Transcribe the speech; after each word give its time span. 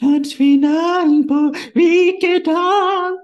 Landsfinalen 0.00 1.28
på 1.28 1.38
Vikedal! 1.74 3.16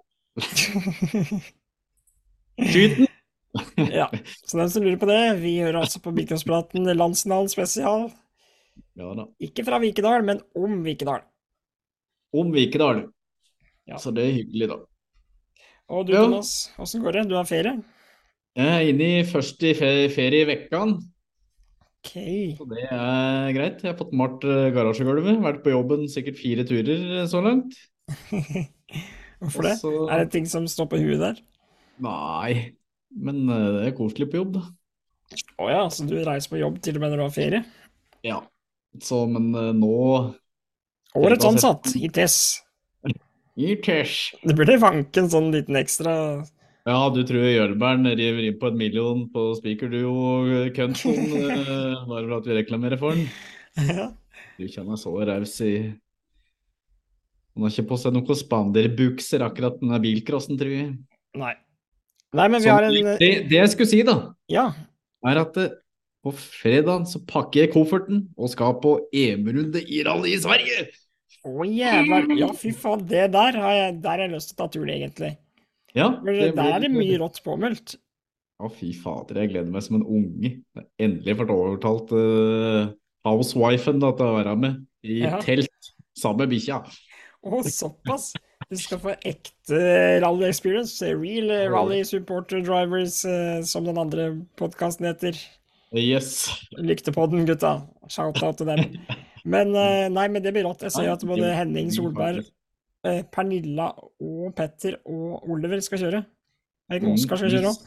Skyt 2.73 2.97
den! 2.97 3.07
Ja, 3.93 4.11
så 4.47 4.59
den 4.59 4.71
som 4.71 4.83
lurer 4.83 4.99
på 4.99 5.07
det, 5.07 5.21
vi 5.45 5.61
hører 5.61 5.79
altså 5.85 6.01
på 6.03 6.11
Vikingpraten 6.17 6.91
landsfinalen 6.91 7.49
spesial. 7.49 8.09
Ja 8.99 9.15
da. 9.15 9.29
Ikke 9.39 9.65
fra 9.65 9.79
Vikedal, 9.79 10.27
men 10.27 10.43
om 10.59 10.83
Vikedal. 10.85 11.23
Om 12.35 12.51
Vikedal. 12.53 13.07
Ja. 13.87 14.01
Så 14.03 14.11
det 14.11 14.27
er 14.27 14.39
hyggelig, 14.41 14.69
da. 14.75 14.81
Og 15.87 16.07
du, 16.09 16.17
Ja. 16.17 16.25
Thomas, 16.25 16.73
åssen 16.83 17.03
går 17.07 17.21
det? 17.21 17.29
Du 17.31 17.37
har 17.39 17.47
ferie? 17.47 17.79
Jeg 18.59 18.75
er 18.75 18.89
inne 18.91 19.21
i 19.21 19.25
første 19.29 19.71
i 19.71 20.45
vekkene. 20.51 20.99
Ok. 22.07 22.57
så 22.59 22.67
det 22.71 22.87
er 22.87 23.53
greit. 23.57 23.83
Jeg 23.83 23.91
har 23.91 23.99
fått 23.99 24.15
malt 24.17 24.45
eh, 24.47 24.71
garasjegulvet. 24.75 25.41
Vært 25.43 25.63
på 25.65 25.75
jobben 25.75 26.07
sikkert 26.11 26.39
fire 26.39 26.65
turer 26.69 27.21
eh, 27.21 27.29
så 27.31 27.43
langt. 27.43 27.75
Hvorfor 29.43 29.67
det? 29.67 29.75
Og 29.85 30.11
Er 30.13 30.25
det 30.25 30.33
ting 30.33 30.47
som 30.49 30.69
står 30.71 30.89
på 30.93 31.01
huet 31.03 31.21
der? 31.21 31.41
Nei, 32.07 32.77
men 33.11 33.43
eh, 33.51 33.69
det 33.79 33.89
er 33.89 33.97
koselig 33.99 34.31
på 34.31 34.41
jobb, 34.45 34.61
da. 34.61 34.65
Å 35.59 35.71
ja, 35.73 35.83
så 35.91 36.07
du 36.07 36.15
reiser 36.23 36.53
på 36.53 36.61
jobb 36.61 36.79
til 36.85 36.99
og 36.99 37.03
med 37.03 37.13
når 37.13 37.19
du 37.19 37.25
har 37.27 37.35
ferie? 37.35 37.63
Ja. 38.27 38.39
Så, 39.03 39.25
men 39.29 39.51
nå 39.51 39.97
Årets 41.17 41.49
ansatt 41.49 41.91
i 41.99 42.09
TESS. 42.13 42.39
Det 43.57 44.55
burde 44.57 44.77
vanke 44.81 45.23
en 45.23 45.31
sånn 45.33 45.49
liten 45.53 45.79
ekstra 45.81 46.13
Ja, 46.87 46.99
du 47.11 47.19
tror 47.27 47.43
Jølbern 47.51 48.07
river 48.07 48.45
inn 48.47 48.59
på 48.61 48.69
et 48.71 48.77
million 48.79 49.25
på 49.33 49.49
Speakerduo 49.59 50.13
og 50.15 50.51
Kønton 50.77 51.17
eh, 51.43 52.03
bare 52.07 52.27
for 52.29 52.37
at 52.39 52.47
vi 52.47 52.59
reklamerer 52.61 53.01
for 53.01 53.17
den? 53.19 53.27
ja. 53.91 54.11
Du 54.57 54.65
kjenner 54.73 54.97
så 55.01 55.11
raus 55.29 55.57
i 55.67 55.73
Han 57.57 57.65
har 57.67 57.73
ikke 57.73 57.89
på 57.91 57.99
seg 58.01 58.15
noen 58.15 58.39
spanderbukser 58.39 59.43
akkurat 59.45 59.81
denne 59.81 59.99
bilcrossen, 60.05 60.59
tror 60.61 60.73
jeg. 60.73 60.91
Nei. 61.41 61.55
Nei, 62.37 62.47
men 62.53 62.63
vi 62.63 62.69
har 62.71 62.85
en 62.85 63.11
det, 63.17 63.31
det 63.49 63.59
jeg 63.59 63.73
skulle 63.73 63.91
si, 63.91 64.01
da, 64.07 64.17
Ja. 64.53 64.67
er 65.27 65.41
at 65.41 65.57
eh, 65.63 65.73
på 66.27 66.33
fredag 66.37 67.07
så 67.11 67.21
pakker 67.27 67.65
jeg 67.65 67.73
kofferten 67.75 68.27
og 68.37 68.51
skal 68.53 68.77
på 68.83 68.97
EM-runde 69.15 69.83
i 69.83 70.03
rally 70.07 70.35
i 70.35 70.41
Sverige! 70.43 70.87
Å 71.47 71.67
jævla 71.71 72.23
Ja, 72.39 72.49
fy 72.59 72.73
faen, 72.75 73.05
det 73.07 73.29
der 73.35 73.59
har 73.63 73.75
jeg, 73.77 73.99
der 74.03 74.11
har 74.17 74.25
jeg 74.27 74.33
lyst 74.35 74.51
til 74.53 74.57
å 74.57 74.61
ta 74.63 74.69
turen, 74.75 74.91
egentlig. 74.97 75.33
Ja, 75.95 76.11
det 76.25 76.55
der 76.57 76.75
er 76.75 76.83
det 76.83 76.91
mye 76.93 77.19
rått 77.23 77.39
påmeldt. 77.45 77.97
Å, 78.57 78.71
fy 78.73 78.91
fader, 78.97 79.43
jeg 79.43 79.53
gleder 79.53 79.73
meg 79.73 79.85
som 79.85 79.99
en 79.99 80.07
unge. 80.07 80.51
Jeg 80.77 80.87
Endelig 81.03 81.37
fått 81.43 81.53
overtalt 81.53 82.13
uh, 82.17 82.89
housewifen 83.29 84.01
da, 84.01 84.15
til 84.17 84.31
å 84.31 84.39
være 84.39 84.55
med 84.61 84.79
i 85.05 85.21
Ja. 85.27 85.41
telt 85.45 85.93
sammen 86.17 86.47
med 86.47 86.55
bikkja. 86.57 86.81
Å, 87.47 87.61
såpass! 87.69 88.33
Du 88.67 88.79
skal 88.81 88.99
få 88.99 89.13
ekte 89.29 89.79
rally 90.25 90.49
experience. 90.49 91.05
Real 91.05 91.53
eh, 91.53 91.69
rally 91.71 92.01
supporter 92.09 92.65
drivers, 92.65 93.21
uh, 93.29 93.61
som 93.63 93.85
den 93.87 94.01
andre 94.01 94.31
podkasten 94.59 95.07
heter. 95.07 95.37
Yes. 95.93 96.49
Lyktepodden, 96.81 97.45
gutta. 97.47 97.77
Shout-out 98.11 98.59
til 98.59 98.73
dem. 98.73 98.97
Men 99.47 99.77
uh, 99.77 100.09
nei, 100.11 100.27
men 100.27 100.43
det 100.43 100.51
blir 100.57 100.65
rått. 100.67 100.83
Jeg 100.83 100.97
ser 100.97 101.13
at 101.13 101.23
både 101.23 101.53
Henning 101.55 101.93
Solberg, 101.95 102.43
Pernilla 103.33 103.91
og 103.97 104.51
Petter 104.57 104.99
og 105.05 105.47
Oliver 105.51 105.83
skal 105.85 106.03
kjøre. 106.03 106.25
Vet 106.91 107.03
ikke 107.03 107.15
Oskar 107.15 107.41
skal 107.41 107.55
kjøre 107.55 107.73
òg. 107.73 107.87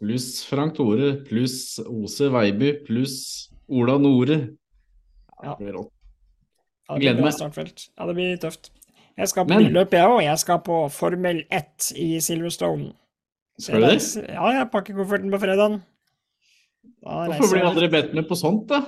Pluss 0.00 0.28
Frank 0.48 0.76
Tore, 0.78 1.10
pluss 1.28 1.78
Ose 1.84 2.30
Veiby, 2.32 2.72
pluss 2.86 3.16
Ola 3.68 3.98
Nore. 4.00 4.38
Ja. 5.40 5.54
Det 5.54 5.64
blir 5.64 5.76
rått. 5.76 5.90
Ja, 6.90 6.96
Gleder 6.98 7.26
meg. 7.26 7.74
Ja, 7.98 8.06
det 8.08 8.14
blir 8.16 8.38
tøft. 8.42 8.72
Jeg 9.20 9.28
skal 9.28 9.46
på 9.46 9.58
billøp, 9.60 9.92
jeg 9.94 10.08
òg. 10.08 10.22
Jeg 10.24 10.40
skal 10.40 10.62
på 10.64 10.80
Formel 10.94 11.44
1 11.52 11.90
i 12.00 12.08
Silverstone. 12.24 12.92
Skal 13.60 13.84
du 13.84 13.90
det? 13.90 14.00
Ja, 14.24 14.48
jeg 14.56 14.70
pakker 14.72 14.96
kofferten 14.96 15.32
på 15.32 15.40
fredagen. 15.42 15.82
Da 17.04 17.26
Hvorfor 17.28 17.52
blir 17.52 17.68
aldri 17.68 17.90
bedt 17.92 18.14
med 18.16 18.26
på 18.28 18.38
sånt, 18.38 18.64
da? 18.70 18.80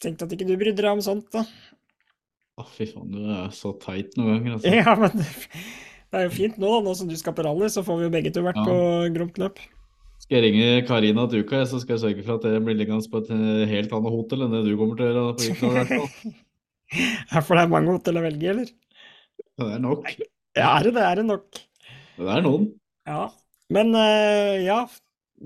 Tenkte 0.00 0.26
at 0.26 0.32
ikke 0.32 0.46
du 0.48 0.56
brydde 0.56 0.80
deg 0.80 0.92
om 0.94 1.02
sånt, 1.04 1.28
da. 1.34 1.44
Å, 2.56 2.64
fy 2.72 2.86
faen, 2.88 3.10
du 3.12 3.20
er 3.36 3.50
så 3.52 3.74
teit 3.82 4.14
noen 4.16 4.38
ganger, 4.38 4.56
altså. 4.56 4.72
Ja, 4.72 4.94
men 4.96 5.12
det 5.20 5.26
det 6.14 6.20
er 6.20 6.28
jo 6.28 6.34
fint 6.36 6.54
nå, 6.62 6.68
da. 6.70 6.78
Nå 6.86 6.92
som 6.96 7.08
du 7.10 7.16
skal 7.18 7.34
på 7.36 7.44
rally, 7.44 7.66
så 7.68 7.82
får 7.84 7.98
vi 7.98 8.04
jo 8.06 8.12
begge 8.14 8.30
to 8.32 8.40
vært 8.46 8.56
Ja. 8.60 8.64
på 8.64 8.76
gromt 9.16 9.40
løp. 9.42 9.58
Skal 10.22 10.38
jeg 10.38 10.44
ringe 10.46 10.68
Karina 10.88 11.26
til 11.28 11.42
uka, 11.44 11.64
så 11.68 11.80
skal 11.82 11.96
jeg 11.96 12.02
sørge 12.04 12.24
for 12.24 12.38
at 12.38 12.46
jeg 12.48 12.62
blir 12.64 12.78
liggende 12.78 13.10
på 13.12 13.20
et 13.20 13.32
eh, 13.34 13.66
helt 13.68 13.92
annet 13.92 14.14
hotell 14.14 14.46
enn 14.46 14.54
det 14.54 14.62
du 14.64 14.76
kommer 14.80 14.96
til 14.96 15.10
å 15.12 15.26
gjøre. 15.36 15.86
på. 15.90 16.32
Ja, 17.32 17.40
for 17.42 17.58
det 17.58 17.64
er 17.64 17.70
mange 17.72 17.90
hotell 17.96 18.20
å 18.20 18.22
velge, 18.22 18.46
eller? 18.52 18.68
Det 19.58 19.66
er 19.74 19.80
nok. 19.82 20.06
Ja, 20.54 20.68
er 20.78 20.86
det 20.86 20.92
det? 20.94 21.02
Er 21.02 21.18
det 21.18 21.24
nok? 21.26 21.58
Det 22.16 22.28
er 22.30 22.44
noen. 22.46 22.68
Ja. 23.10 23.24
Men 23.74 23.90
eh, 23.98 24.62
ja, 24.62 24.76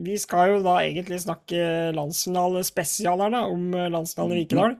vi 0.04 0.19
skal 0.20 0.53
jo 0.53 0.59
da 0.66 0.76
egentlig 0.84 1.22
snakke 1.25 1.62
landsfinale 1.97 2.60
spesial 2.69 3.25
her, 3.25 3.32
da, 3.32 3.41
om 3.49 3.72
eh, 3.72 3.88
landsfinalen 3.91 4.37
i 4.37 4.43
Vikedal. 4.44 4.76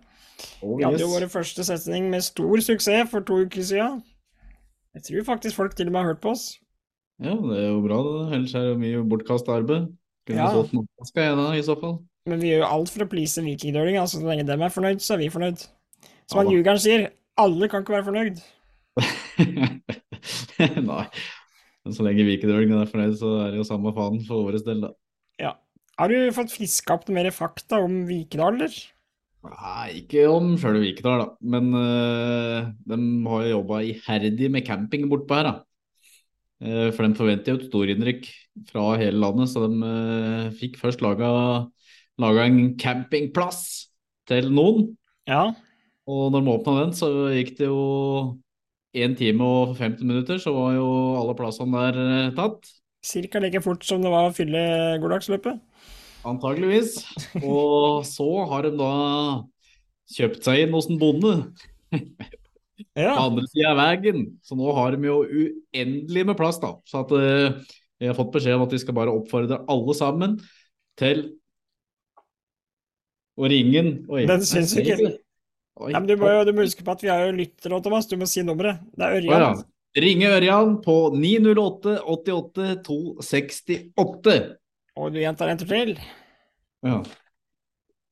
Oh, 0.63 0.77
Vi 0.79 0.85
hadde 0.85 1.01
jo 1.03 1.09
vår 1.13 1.27
første 1.33 1.65
setning 1.67 2.11
med 2.13 2.25
stor 2.27 2.61
suksess 2.65 3.11
for 3.13 3.21
to 3.27 3.41
uker 3.47 3.63
siden. 3.67 4.03
Jeg 4.97 5.03
tror 5.07 5.25
faktisk 5.35 5.57
folk 5.57 5.75
til 5.79 5.87
og 5.89 5.93
med 5.95 6.03
har 6.03 6.13
hørt 6.15 6.21
på 6.25 6.33
oss. 6.35 6.59
Ja, 7.23 7.35
det 7.37 7.59
er 7.61 7.69
jo 7.71 7.81
bra, 7.85 7.99
det. 8.07 8.35
Ellers 8.39 8.55
er 8.59 8.71
det 8.71 8.79
mye 8.81 9.03
bortkasta 9.09 9.59
arbeid. 9.61 9.91
Kunne 10.27 10.39
Ja. 10.41 10.51
solgt 10.53 10.73
skal 11.09 11.23
jeg 11.29 11.37
da, 11.37 11.47
i 11.57 11.63
så 11.67 11.77
fall. 11.81 11.99
Men 12.27 12.41
vi 12.41 12.51
gjør 12.53 12.63
jo 12.65 12.71
alt 12.75 12.91
for 12.93 13.05
å 13.05 13.09
please 13.11 13.41
vikingdøling. 13.45 13.97
Altså, 14.01 14.21
så 14.21 14.27
lenge 14.29 14.47
dem 14.47 14.63
er 14.63 14.73
fornøyd, 14.73 15.01
så 15.01 15.15
er 15.15 15.19
vi 15.23 15.29
fornøyd. 15.33 15.67
Som 16.31 16.39
han 16.43 16.51
ljugeren 16.53 16.79
sier, 16.81 17.11
alle 17.41 17.69
kan 17.69 17.83
ikke 17.85 17.97
være 17.97 18.09
fornøyd. 18.09 18.41
Nei. 20.91 21.05
Men 21.85 21.97
så 21.97 22.05
lenge 22.05 22.27
vikingdølingen 22.29 22.81
er 22.83 22.91
fornøyd, 22.91 23.17
så 23.21 23.31
er 23.47 23.53
det 23.55 23.61
jo 23.63 23.67
samme 23.69 23.93
faen 23.97 24.21
for 24.27 24.45
vår 24.49 24.59
del, 24.67 24.83
da. 24.85 24.91
Ja. 25.41 25.55
Har 26.01 26.09
du 26.13 26.31
fått 26.37 26.53
friska 26.53 26.97
opp 26.97 27.09
mer 27.13 27.29
fakta 27.35 27.81
om 27.85 28.03
Vikedal, 28.09 28.57
eller? 28.61 28.75
Nei, 29.41 30.03
ikke 30.03 30.27
om 30.29 30.53
sjøle 30.61 30.83
Vikedal, 30.83 31.23
da. 31.23 31.29
Men 31.41 31.73
øh, 31.73 32.71
de 32.91 32.99
har 33.31 33.45
jo 33.47 33.53
jobba 33.55 33.81
iherdig 33.89 34.51
med 34.53 34.67
camping 34.67 35.09
bortpå 35.09 35.39
her, 35.39 35.49
da. 35.49 35.55
Eh, 36.61 36.91
for 36.93 37.07
de 37.07 37.17
forventer 37.17 37.55
jo 37.55 37.61
et 37.61 37.69
storinnrykk 37.71 38.29
fra 38.69 38.99
hele 39.01 39.21
landet, 39.23 39.49
så 39.49 39.65
de 39.65 39.81
øh, 39.81 40.51
fikk 40.61 40.77
først 40.81 41.01
laga, 41.01 41.31
laga 42.21 42.45
en 42.51 42.77
campingplass 42.81 43.63
til 44.29 44.53
noen. 44.53 44.91
Ja. 45.31 45.47
Og 46.11 46.29
når 46.35 46.45
de 46.45 46.55
åpna 46.59 46.77
den, 46.83 46.93
så 46.97 47.09
gikk 47.33 47.57
det 47.63 47.71
jo 47.71 47.81
én 48.93 49.17
time 49.17 49.47
og 49.47 49.77
50 49.79 50.05
minutter, 50.05 50.39
så 50.43 50.53
var 50.53 50.77
jo 50.77 50.91
alle 51.23 51.39
plassene 51.39 51.87
der 51.87 52.05
eh, 52.05 52.37
tatt. 52.37 52.69
Cirka 53.07 53.41
like 53.41 53.63
fort 53.65 53.85
som 53.87 54.05
det 54.05 54.13
var 54.13 54.29
å 54.29 54.37
fylle 54.37 54.61
Goldagsløpet. 55.01 55.63
Antageligvis. 56.27 56.99
Og 57.41 58.03
så 58.09 58.27
har 58.51 58.67
de 58.67 58.73
da 58.79 58.91
kjøpt 60.17 60.45
seg 60.45 60.65
inn 60.67 60.75
hos 60.77 60.89
en 60.91 60.99
bonde 61.01 61.35
Ja. 62.97 63.13
på 63.15 63.23
andre 63.29 63.45
sida 63.49 63.71
av 63.75 63.79
veien. 63.81 64.27
Så 64.45 64.57
nå 64.59 64.73
har 64.77 64.97
de 64.97 65.07
jo 65.09 65.21
uendelig 65.25 66.27
med 66.29 66.37
plass, 66.39 66.59
da. 66.63 66.75
Så 66.89 67.05
at 67.05 67.13
vi 67.15 67.27
jeg 68.01 68.09
har 68.09 68.17
fått 68.17 68.33
beskjed 68.33 68.57
om 68.57 68.63
at 68.65 68.73
de 68.73 68.79
skal 68.81 68.97
bare 68.97 69.13
oppfordre 69.13 69.59
alle 69.69 69.95
sammen 69.97 70.39
til 71.01 71.27
å 73.41 73.49
ringe 73.53 73.75
den. 73.77 73.91
Den 74.29 74.45
syns 74.49 74.73
jeg 74.77 74.87
ikke. 74.95 75.11
Oi, 75.81 75.91
Ja, 75.93 76.01
men 76.01 76.09
du 76.09 76.17
må 76.21 76.29
jo 76.33 76.45
du 76.49 76.53
må 76.57 76.65
huske 76.65 76.85
på 76.85 76.93
at 76.93 77.03
vi 77.05 77.09
har 77.13 77.27
jo 77.29 77.37
lyttere 77.37 77.81
Thomas. 77.85 78.09
Du 78.09 78.17
må 78.21 78.27
si 78.29 78.43
nummeret. 78.45 78.81
Det 78.97 79.05
er 79.07 79.21
Ørjan. 79.21 79.45
ja. 79.45 79.53
Ringe 80.01 80.29
Ørjan 80.37 80.75
på 80.85 80.97
908 81.17 81.97
88 82.05 82.67
268. 82.87 84.35
Og 85.01 85.15
du 85.15 85.21
gjentar 85.23 85.51
en 85.51 85.61
tur 85.61 85.71
til. 85.71 85.97
Ja. 86.87 87.01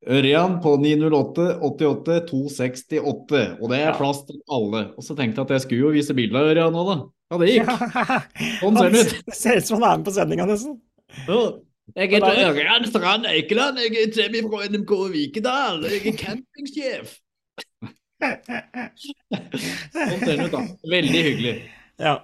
Ørjan 0.08 0.58
på 0.62 0.76
908 0.80 1.46
88 1.68 2.18
268. 2.30 3.44
Og 3.58 3.72
det 3.72 3.80
er 3.82 3.96
plass 3.98 4.22
til 4.28 4.40
alle. 4.54 4.84
Og 4.96 5.04
så 5.04 5.16
tenkte 5.18 5.42
jeg 5.42 5.48
at 5.48 5.54
jeg 5.56 5.64
skulle 5.66 5.88
jo 5.88 5.94
vise 5.96 6.16
bilde 6.16 6.40
av 6.40 6.50
Ørjan 6.52 6.76
nå, 6.76 6.84
da. 6.88 6.98
Ja, 7.28 7.40
det 7.42 7.48
gikk. 7.50 7.72
Sånn 8.62 8.78
ser 8.78 8.92
det 8.94 9.00
ut. 9.00 9.16
Det 9.26 9.36
ser 9.36 9.60
ut 9.60 9.68
som 9.68 9.82
han 9.82 9.88
er 9.90 9.98
med 10.00 10.06
på 10.08 10.14
sendinga, 10.16 10.48
nesten. 10.48 10.78
Ja. 11.26 11.40
Jeg 11.96 12.12
heter 12.12 12.42
Ørjan 12.46 12.86
Strand 12.88 13.28
Eikeland. 13.28 13.80
Jeg 13.84 13.96
er 14.04 14.12
Temi 14.14 14.44
fra 14.46 14.64
NMK 14.68 14.92
Vikedal. 15.12 15.84
Jeg 15.88 16.00
er 16.12 16.18
campingsjef. 16.20 17.16
Sånn 19.28 20.20
ser 20.24 20.34
det 20.34 20.48
ut, 20.48 20.54
da. 20.54 20.64
Veldig 20.96 21.22
hyggelig. 21.28 21.54
Ja. 22.02 22.18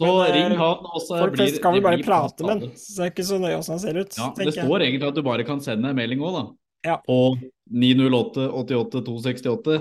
Så 0.00 0.08
Men, 0.08 0.26
eh, 0.26 0.32
ring 0.34 0.58
han, 0.58 0.86
og 0.88 1.00
så 1.04 1.18
Folk 1.20 1.34
blir 1.34 1.46
flest 1.46 1.62
kan 1.62 1.74
vel 1.76 1.82
bare 1.84 2.02
prate 2.02 2.46
med 2.46 2.50
han, 2.50 2.76
så 2.80 2.96
det 2.96 3.04
er 3.04 3.10
ikke 3.12 3.26
så 3.28 3.38
nøye 3.38 3.58
åssen 3.58 3.74
han 3.76 3.82
ser 3.82 3.98
ut. 4.00 4.16
Ja, 4.18 4.28
det 4.38 4.54
står 4.56 4.84
egentlig 4.86 5.08
at 5.08 5.18
du 5.18 5.22
bare 5.22 5.44
kan 5.44 5.60
sende 5.60 5.90
en 5.92 5.98
melding 5.98 6.22
òg, 6.24 6.38
da. 6.38 6.44
Ja. 6.88 6.96
På 7.06 7.36
908 7.70 8.48
88 8.50 9.02
268. 9.06 9.76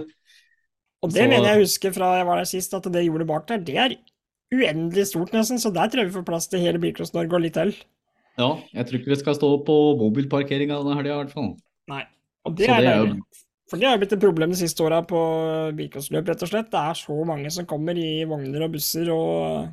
Og 1.02 1.10
det 1.10 1.24
så- 1.24 1.30
mener 1.30 1.48
jeg 1.48 1.63
husker 1.63 1.94
fra 1.96 2.18
jeg 2.18 2.28
var 2.28 2.38
der 2.38 2.46
sist, 2.46 2.74
at 2.74 2.84
det 2.84 3.06
hjulet 3.06 3.28
bak 3.28 3.48
der, 3.48 3.58
det 3.58 3.78
er 3.78 3.96
uendelig 4.54 5.08
stort 5.08 5.31
nesten, 5.31 5.58
så 5.58 5.74
der 5.74 5.88
tror 5.88 6.04
jeg 6.04 6.12
vi 6.12 6.19
får 6.19 6.25
plass 6.28 6.48
til 6.48 6.60
hele 6.60 6.78
Bilcross-Norge 6.78 7.34
og 7.34 7.42
litt 7.42 7.54
til. 7.54 7.74
Ja, 8.38 8.58
jeg 8.74 8.86
tror 8.88 9.00
ikke 9.00 9.13
vi 9.13 9.16
skal 9.16 9.36
stå 9.36 9.50
på 9.66 9.78
mobilparkeringa 9.98 10.78
denne 10.84 10.96
helga, 11.00 11.16
i 11.16 11.24
hvert 11.24 11.34
fall. 11.34 11.56
Nei. 11.88 12.04
Og 12.46 12.56
det 12.58 12.69
er 12.69 12.81
det 12.81 12.92
er 12.92 13.06
jo. 13.06 13.16
For 13.72 13.80
det 13.80 13.88
har 13.88 13.98
blitt 13.98 14.12
et 14.12 14.19
problem 14.19 14.52
de 14.52 14.60
siste 14.60 14.84
åra 14.84 15.02
på 15.08 15.19
bilcrossløp, 15.78 16.28
rett 16.28 16.42
og 16.44 16.50
slett. 16.50 16.69
Det 16.74 16.80
er 16.80 16.98
så 17.00 17.25
mange 17.25 17.50
som 17.56 17.66
kommer 17.66 17.96
i 17.96 18.25
vogner 18.28 18.66
og 18.66 18.74
busser 18.74 19.08
og, 19.13 19.69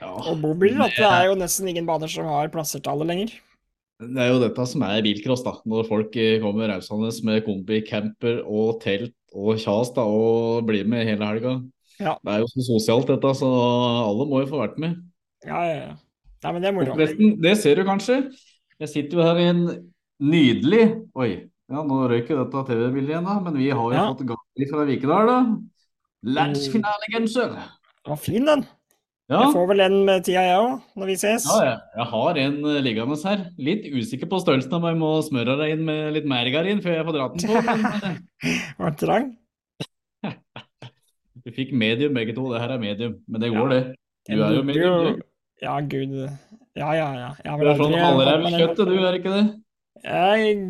Ja, 0.00 0.12
og 0.12 0.40
bobil, 0.42 0.76
at 0.84 0.92
det 0.98 1.06
er 1.08 1.28
jo 1.30 1.36
nesten 1.40 1.68
ingen 1.70 1.86
baner 1.88 2.10
som 2.12 2.26
har 2.28 2.50
plasser 2.52 2.82
til 2.84 2.92
alle 2.92 3.06
lenger. 3.08 3.30
Det 3.96 4.20
er 4.20 4.28
jo 4.28 4.40
dette 4.42 4.66
som 4.68 4.82
er 4.84 5.00
bilcross, 5.06 5.40
da. 5.46 5.54
Når 5.64 5.86
folk 5.88 6.16
eh, 6.20 6.36
kommer 6.42 6.68
rausende 6.68 7.08
med 7.24 7.44
kombi, 7.46 7.78
camper 7.86 8.42
og 8.44 8.82
telt 8.82 9.14
og 9.32 9.56
kjas 9.62 9.94
da, 9.96 10.04
og 10.04 10.66
blir 10.68 10.84
med 10.88 11.06
hele 11.08 11.24
helga. 11.30 11.54
Ja. 11.96 12.12
Det 12.20 12.34
er 12.34 12.42
jo 12.42 12.50
så 12.52 12.66
sosialt 12.66 13.08
dette, 13.08 13.30
så 13.40 13.48
alle 13.48 14.26
må 14.28 14.42
jo 14.42 14.50
få 14.50 14.60
vært 14.60 14.76
med. 14.82 14.98
Ja, 15.48 15.62
ja, 15.64 15.78
ja. 15.80 15.94
Nei, 16.44 16.52
men 16.52 16.62
det 16.62 16.68
er 16.68 16.76
moro. 16.76 16.96
det 17.46 17.54
ser 17.58 17.80
du 17.80 17.86
kanskje. 17.88 18.18
Jeg 18.84 18.92
sitter 18.92 19.16
jo 19.16 19.24
her 19.24 19.38
i 19.40 19.46
en 19.48 19.62
nydelig 20.20 20.82
Oi, 21.16 21.30
ja, 21.72 21.80
nå 21.88 22.02
røyk 22.12 22.28
jo 22.30 22.36
dette 22.42 22.62
TV-bildet 22.68 23.14
igjen, 23.14 23.24
da. 23.26 23.38
Men 23.40 23.56
vi 23.56 23.70
har 23.72 23.80
jo 23.80 23.96
Ja. 23.96 24.04
fått 24.12 24.26
gave 24.28 24.68
fra 24.70 24.84
Vikedal, 24.84 25.26
da. 25.32 25.38
Landsfinalegenser. 26.36 27.56
Den 27.56 28.12
var 28.12 28.20
fin, 28.20 28.44
den. 28.44 28.66
Ja. 29.26 29.40
Jeg 29.42 29.54
får 29.56 29.64
vel 29.72 29.82
en 29.82 29.96
med 30.06 30.22
tida, 30.22 30.42
jeg 30.46 30.58
òg, 30.62 30.82
når 30.94 31.08
vi 31.10 31.14
ses. 31.18 31.46
Ja, 31.50 31.56
jeg, 31.66 31.78
jeg 31.98 32.06
har 32.12 32.38
en 32.44 32.58
uh, 32.62 32.74
liggende 32.78 33.16
her. 33.26 33.40
Litt 33.58 33.88
usikker 33.90 34.28
på 34.30 34.38
størrelsen, 34.38 34.76
om 34.78 34.86
jeg 34.86 34.98
må 35.00 35.08
smøre 35.26 35.56
deg 35.58 35.72
inn 35.74 35.82
med 35.88 36.12
litt 36.14 36.28
mergarin 36.30 36.82
før 36.84 36.94
jeg 36.94 37.06
får 37.08 37.16
dratt 37.16 37.34
den 37.40 37.50
på. 37.50 38.12
Var 38.78 38.94
den 38.94 39.00
trang? 39.00 39.26
du 41.42 41.50
fikk 41.56 41.74
medium 41.74 42.14
begge 42.14 42.36
to. 42.36 42.46
Det 42.54 42.62
her 42.62 42.76
er 42.76 42.84
medium, 42.84 43.16
men 43.26 43.42
det 43.42 43.50
går, 43.56 43.74
det. 43.74 43.80
Du 44.30 44.36
er 44.36 44.54
jo 44.60 44.62
medium. 44.68 45.18
du. 45.18 45.26
Ja, 45.64 45.74
gud. 45.80 46.14
Ja, 46.76 46.92
ja, 46.94 47.08
ja. 47.18 47.30
Jeg 47.42 47.58
Du 47.64 47.72
er 47.72 47.82
sånn 47.82 47.96
meg 47.96 48.58
kjøttet, 48.60 48.84
du, 48.86 48.96
er 49.00 49.18
ikke 49.18 49.32
det? 49.34 49.44
Jeg 50.06 50.50
er 50.52 50.64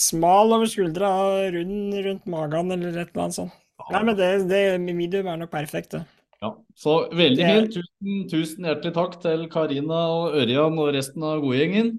smal 0.00 0.56
over 0.56 0.66
skuldra, 0.66 1.12
rund 1.54 1.94
rundt 2.08 2.26
magen 2.34 2.74
eller 2.74 2.98
et 2.98 3.14
eller 3.14 3.28
annet 3.28 3.38
sånt. 3.38 3.60
Nei, 3.92 4.02
men 4.06 4.18
det, 4.18 4.32
det 4.50 4.64
medium 4.82 5.30
er 5.30 5.38
nok 5.44 5.54
perfekt, 5.54 5.94
det. 5.94 6.02
Ja, 6.44 6.50
så 6.76 6.94
veldig 7.16 7.44
fint. 7.48 7.76
Tusen, 7.78 8.24
tusen 8.28 8.66
hjertelig 8.68 8.92
takk 8.96 9.14
til 9.22 9.46
Karina 9.52 10.00
og 10.12 10.34
Ørjan 10.42 10.76
og 10.82 10.90
resten 10.96 11.24
av 11.24 11.40
godgjengen. 11.44 11.94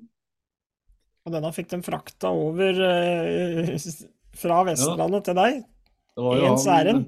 Og 1.25 1.33
denne 1.33 1.49
fikk 1.55 1.71
de 1.71 1.79
frakta 1.81 2.29
over 2.29 2.81
eh, 2.85 3.71
fra 4.37 4.59
Vestlandet 4.67 5.25
til 5.25 5.39
deg. 5.39 5.63
Det 6.15 6.25
var 6.27 6.37
jo 6.37 6.51
Ens 6.51 6.67
ærend. 6.69 7.07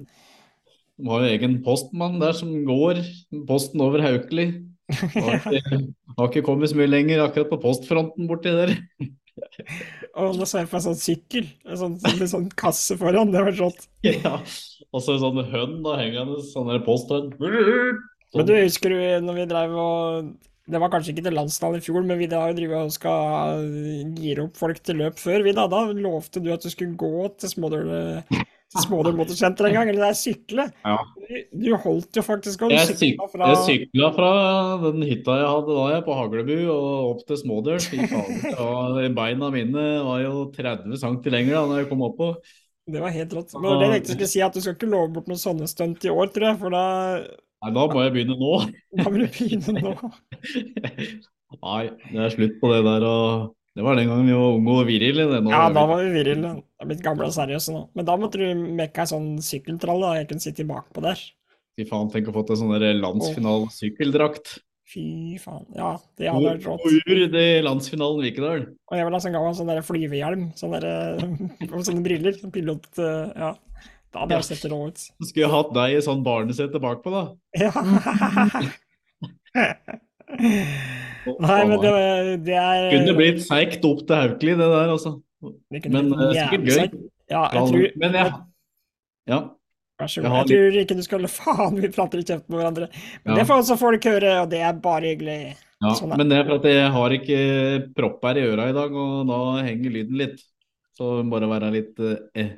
De 0.98 1.12
har 1.12 1.22
jo 1.22 1.30
egen 1.36 1.54
postmann 1.62 2.18
der 2.18 2.34
som 2.34 2.50
går 2.66 3.04
posten 3.46 3.84
over 3.84 4.02
Haukeli. 4.02 4.48
Har 4.88 5.38
ikke, 5.38 5.78
har 6.16 6.30
ikke 6.30 6.42
kommet 6.48 6.72
så 6.72 6.80
mye 6.80 6.90
lenger 6.90 7.22
akkurat 7.22 7.52
på 7.52 7.60
postfronten 7.62 8.26
borti 8.26 8.50
der. 8.56 8.74
Og 10.18 10.34
nå 10.34 10.48
ser 10.48 10.64
jeg 10.64 10.70
på 10.72 10.78
en 10.80 10.86
sånn 10.88 10.98
sykkel, 10.98 11.46
sånn, 11.78 11.94
med 12.02 12.30
sånn 12.30 12.48
kasse 12.58 12.98
foran. 12.98 13.30
Det 13.30 13.44
var 13.46 13.58
rått. 13.62 13.86
Ja. 14.08 14.40
Og 14.94 15.04
så 15.04 15.16
en 15.16 15.24
sånn 15.24 15.40
hønn 15.52 15.80
da 15.84 15.96
hengende, 16.00 16.40
sånn 16.48 16.70
der 16.70 16.84
posthønn. 16.86 17.32
Men 17.38 18.48
du 18.48 18.54
husker 18.56 18.92
du 18.92 19.00
når 19.24 19.42
vi 19.42 19.48
drev 19.48 19.74
og 19.80 20.30
Det 20.68 20.80
var 20.82 20.90
kanskje 20.92 21.14
ikke 21.14 21.24
til 21.24 21.36
landsdalen 21.36 21.80
i 21.80 21.84
fjor, 21.84 22.02
men 22.04 22.18
vi 22.20 22.28
har 22.28 22.50
jo 22.50 22.56
drivet 22.58 22.90
og 22.90 22.92
skal 22.92 23.62
gire 24.18 24.44
opp 24.44 24.58
folk 24.60 24.82
til 24.84 24.98
løp 25.00 25.16
før. 25.16 25.40
Vi 25.46 25.54
da, 25.56 25.64
da 25.72 25.86
lovte 25.96 26.42
du 26.44 26.50
at 26.52 26.64
du 26.64 26.68
skulle 26.68 26.98
gå 27.00 27.28
til 27.40 27.52
Smådøl 27.54 27.88
til 28.68 29.16
motorsenter 29.16 29.64
en 29.64 29.78
gang, 29.78 29.88
eller 29.88 30.02
det 30.04 30.10
er 30.10 30.18
sykle. 30.18 30.66
Ja. 30.84 30.98
Du, 31.16 31.38
du 31.56 31.70
holdt 31.86 32.20
jo 32.20 32.24
faktisk 32.26 32.66
og 32.66 32.74
Jeg, 32.74 32.98
sykla 33.00 33.30
fra 33.32 33.48
jeg 33.48 33.62
sykla 33.64 34.10
fra 34.12 34.30
den 34.84 35.08
hytta 35.08 35.38
jeg 35.40 35.50
hadde 35.54 35.78
da 35.78 35.88
jeg 35.94 36.04
på 36.04 36.20
Haglebu 36.20 36.54
og 36.74 37.10
opp 37.14 37.26
til 37.30 37.40
Smådøl. 37.40 37.80
Beina 39.16 39.52
mine 39.56 39.88
var 40.04 40.24
jo 40.26 40.48
30 40.52 41.00
cm 41.00 41.20
lenger 41.32 41.56
da 41.56 41.64
når 41.64 41.80
jeg 41.80 41.92
kom 41.94 42.04
opp 42.10 42.20
på. 42.20 42.32
Det 42.88 43.02
var 43.02 43.12
helt 43.12 43.34
rått. 43.36 43.52
Men 43.60 43.76
det 43.82 43.88
jeg 43.88 43.92
tenkte 43.98 44.14
skulle 44.16 44.30
si, 44.32 44.40
at 44.44 44.54
du 44.56 44.62
skal 44.64 44.76
ikke 44.78 44.88
love 44.88 45.12
bort 45.12 45.28
noen 45.28 45.40
sånne 45.40 45.68
stunt 45.68 46.04
i 46.08 46.12
år, 46.12 46.30
tror 46.32 46.48
jeg, 46.50 46.58
for 46.62 46.72
da, 46.72 46.84
Nei, 47.58 47.70
da 47.74 47.84
må 47.90 48.02
jeg 48.04 48.14
begynne 48.14 48.36
nå. 48.38 48.52
da 48.96 49.06
må 49.10 49.18
du 49.18 49.26
begynne 49.34 49.82
nå. 49.82 49.94
Nei, 51.64 51.80
det 52.12 52.20
er 52.22 52.34
slutt 52.34 52.58
på 52.60 52.70
det 52.70 52.82
der. 52.86 53.06
og 53.08 53.48
Det 53.76 53.84
var 53.86 53.98
den 53.98 54.08
gangen 54.10 54.28
vi 54.28 54.36
var 54.36 54.58
unge 54.58 54.76
og 54.76 54.86
virile. 54.88 55.26
Ja, 55.50 55.64
da 55.74 55.84
var 55.90 56.04
vi 56.04 56.12
virile. 56.14 56.54
Jeg 56.60 56.84
er 56.86 56.90
blitt 56.92 57.02
gamle 57.04 57.28
og 57.28 57.34
seriøse 57.34 57.74
nå. 57.74 57.82
Men 57.98 58.08
da 58.08 58.16
måtte 58.20 58.40
du 58.40 58.46
mekke 58.78 59.04
ei 59.04 59.10
sånn 59.10 59.28
sykkeltralle, 59.42 60.06
da. 60.06 60.22
Jeg 60.22 60.30
kunne 60.30 60.44
sitte 60.44 60.68
bakpå 60.68 61.04
der. 61.04 61.24
Fy 61.78 61.86
faen, 61.86 62.08
tenk 62.14 62.30
å 62.30 62.34
få 62.34 62.46
til 62.46 62.58
sånn 62.62 62.74
landsfinale-sykkeldrakt. 63.02 64.58
Fy 64.88 65.36
faen. 65.42 65.66
Ja, 65.76 65.90
det 66.16 66.30
hadde 66.32 66.48
vært 66.54 66.64
rått. 66.64 66.84
Hvor 66.86 67.18
det 67.34 67.46
landsfinalen 67.66 68.24
Vikedal. 68.24 68.62
Og 68.88 68.96
jeg 68.96 69.04
vil 69.04 69.16
ha 69.16 69.20
sånn 69.20 69.34
gammel 69.36 69.56
sånn 69.58 69.68
der 69.68 69.82
flyvehjelm. 69.84 70.46
Sånn 70.56 70.72
der, 70.72 70.86
og 71.74 71.82
sånne 71.84 72.04
briller. 72.06 72.38
Sånn 72.40 72.54
pilot... 72.54 72.88
eh, 72.96 73.32
Ja. 73.36 73.52
Da 74.08 74.22
hadde 74.22 74.38
jeg 74.38 74.46
sett 74.48 74.70
rå 74.72 74.78
ut. 74.88 74.96
Så 74.96 75.26
skulle 75.28 75.44
jeg 75.44 75.52
hatt 75.52 75.72
deg 75.76 75.98
i 75.98 76.00
sånn 76.00 76.22
barnesete 76.24 76.80
bakpå, 76.80 77.12
da. 77.12 77.24
Ja. 77.60 77.68
Nei, 81.44 81.58
men 81.68 81.76
det, 81.82 81.92
det 82.46 82.56
er 82.56 82.88
Kunne 82.94 83.14
blitt 83.18 83.42
seigt 83.44 83.84
opp 83.84 84.00
til 84.08 84.16
Haukeli, 84.16 84.54
det 84.56 84.68
der, 84.72 84.92
altså. 84.94 85.12
men, 85.42 86.08
det 86.14 86.28
er 86.30 86.38
sikkert 86.38 86.64
gøy. 86.70 87.04
Ja, 87.28 87.42
jeg 87.52 87.68
tror 87.68 87.86
Men 88.00 88.16
jeg 88.16 88.32
Ja. 89.28 89.40
Vær 89.98 90.10
så 90.12 90.22
god. 90.22 90.34
Jeg 90.36 90.50
tror 90.52 90.76
ikke 90.82 90.96
du 90.98 91.02
skal 91.02 91.18
holde 91.18 91.30
faen, 91.34 91.78
vi 91.82 91.88
prater 91.94 92.20
i 92.20 92.26
kjeften 92.26 92.46
på 92.52 92.60
hverandre. 92.60 92.86
Men 93.24 93.32
Ja. 93.34 93.38
det 93.40 93.46
får 93.48 93.62
også 93.64 93.78
folk 93.80 94.04
høre, 94.04 94.34
og 94.42 94.50
det 94.52 94.60
er 94.62 94.72
bare 94.84 95.10
hyggelig. 95.10 95.56
Ja, 95.82 95.94
Sånn 95.94 96.16
men 96.16 96.28
det 96.30 96.38
er 96.38 96.44
for 96.46 96.58
at 96.58 96.64
jeg 96.66 96.90
har 96.94 97.10
ikke 97.14 97.94
propp 97.94 98.22
her 98.26 98.38
i 98.38 98.46
øra 98.46 98.68
i 98.70 98.76
dag, 98.76 98.94
og 98.94 99.26
da 99.30 99.62
henger 99.62 99.90
lyden 99.94 100.16
litt. 100.18 100.40
Så 100.98 101.22
bare 101.30 101.46
være 101.50 101.70
litt 101.72 101.98
eh, 102.34 102.54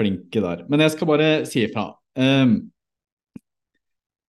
flinke 0.00 0.40
der. 0.44 0.64
Men 0.68 0.80
jeg 0.84 0.92
skal 0.92 1.08
bare 1.08 1.28
si 1.48 1.64
ifra. 1.64 1.86
Um, 2.16 2.70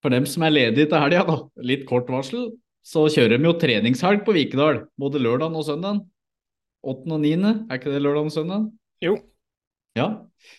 for 0.03 0.09
dem 0.13 0.25
som 0.25 0.43
er 0.43 0.55
ledige 0.55 0.87
til 0.87 0.99
helga, 0.99 1.25
da, 1.27 1.37
litt 1.67 1.85
kort 1.89 2.07
varsel, 2.07 2.53
så 2.87 3.07
kjører 3.11 3.35
de 3.35 3.49
jo 3.49 3.55
treningshelg 3.59 4.23
på 4.23 4.35
Vikedal. 4.35 4.85
Både 4.99 5.19
lørdag 5.19 5.55
og 5.55 5.65
søndag. 5.67 6.05
8. 6.87 7.11
og 7.11 7.19
9. 7.19 7.33
Er 7.67 7.79
ikke 7.79 7.91
det 7.91 8.03
lørdag 8.05 8.29
og 8.29 8.31
søndag? 8.31 8.69
Jo. 9.03 9.17
Ja. 9.97 10.07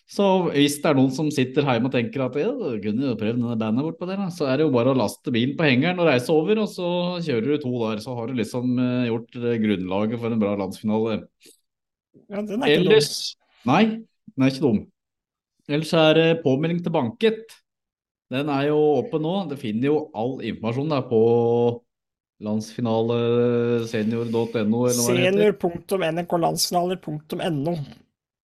Så 0.09 0.25
hvis 0.51 0.79
det 0.83 0.89
er 0.91 0.97
noen 0.99 1.13
som 1.15 1.29
sitter 1.33 1.63
hjemme 1.65 1.89
og 1.91 1.95
tenker 1.95 2.21
at 2.25 2.37
ja, 2.41 2.51
du 2.51 2.81
kunne 2.83 3.07
jo 3.11 3.19
prøvd 3.21 3.37
denne 3.39 3.57
bandet 3.61 3.85
bortpå 3.87 4.05
der, 4.09 4.21
så 4.35 4.45
er 4.49 4.55
det 4.59 4.65
jo 4.67 4.75
bare 4.75 4.93
å 4.93 4.99
laste 4.99 5.33
bilen 5.33 5.57
på 5.57 5.69
hengeren 5.69 6.01
og 6.03 6.09
reise 6.09 6.31
over, 6.33 6.55
og 6.65 6.69
så 6.73 6.89
kjører 7.25 7.49
du 7.49 7.57
to 7.63 7.73
der. 7.85 7.99
Så 8.05 8.11
har 8.17 8.25
du 8.29 8.35
liksom 8.39 8.65
eh, 8.83 9.09
gjort 9.09 9.31
eh, 9.41 9.61
grunnlaget 9.63 10.17
for 10.21 10.29
en 10.33 10.43
bra 10.43 10.53
landsfinale. 10.61 11.13
Ja, 12.29 12.39
den 12.41 12.63
er 12.63 12.67
ikke 12.75 12.89
dum. 12.89 13.01
Nei, 13.69 13.85
den 14.35 14.43
er 14.45 14.49
ikke 14.53 14.65
dum. 14.65 14.81
Ellers 15.69 15.93
er 16.01 16.13
det 16.17 16.43
påmelding 16.45 16.81
til 16.85 16.93
banket. 16.95 17.45
Den 18.33 18.47
er 18.53 18.63
jo 18.71 18.79
oppe 18.99 19.17
nå. 19.21 19.35
Det 19.51 19.59
finner 19.61 19.87
jo 19.91 19.97
all 20.17 20.35
informasjon 20.45 20.91
der 20.93 21.03
på 21.09 21.21
landsfinalesenior.no. 22.45 24.89
Senior.nrklandsfinaler.no. 24.95 27.75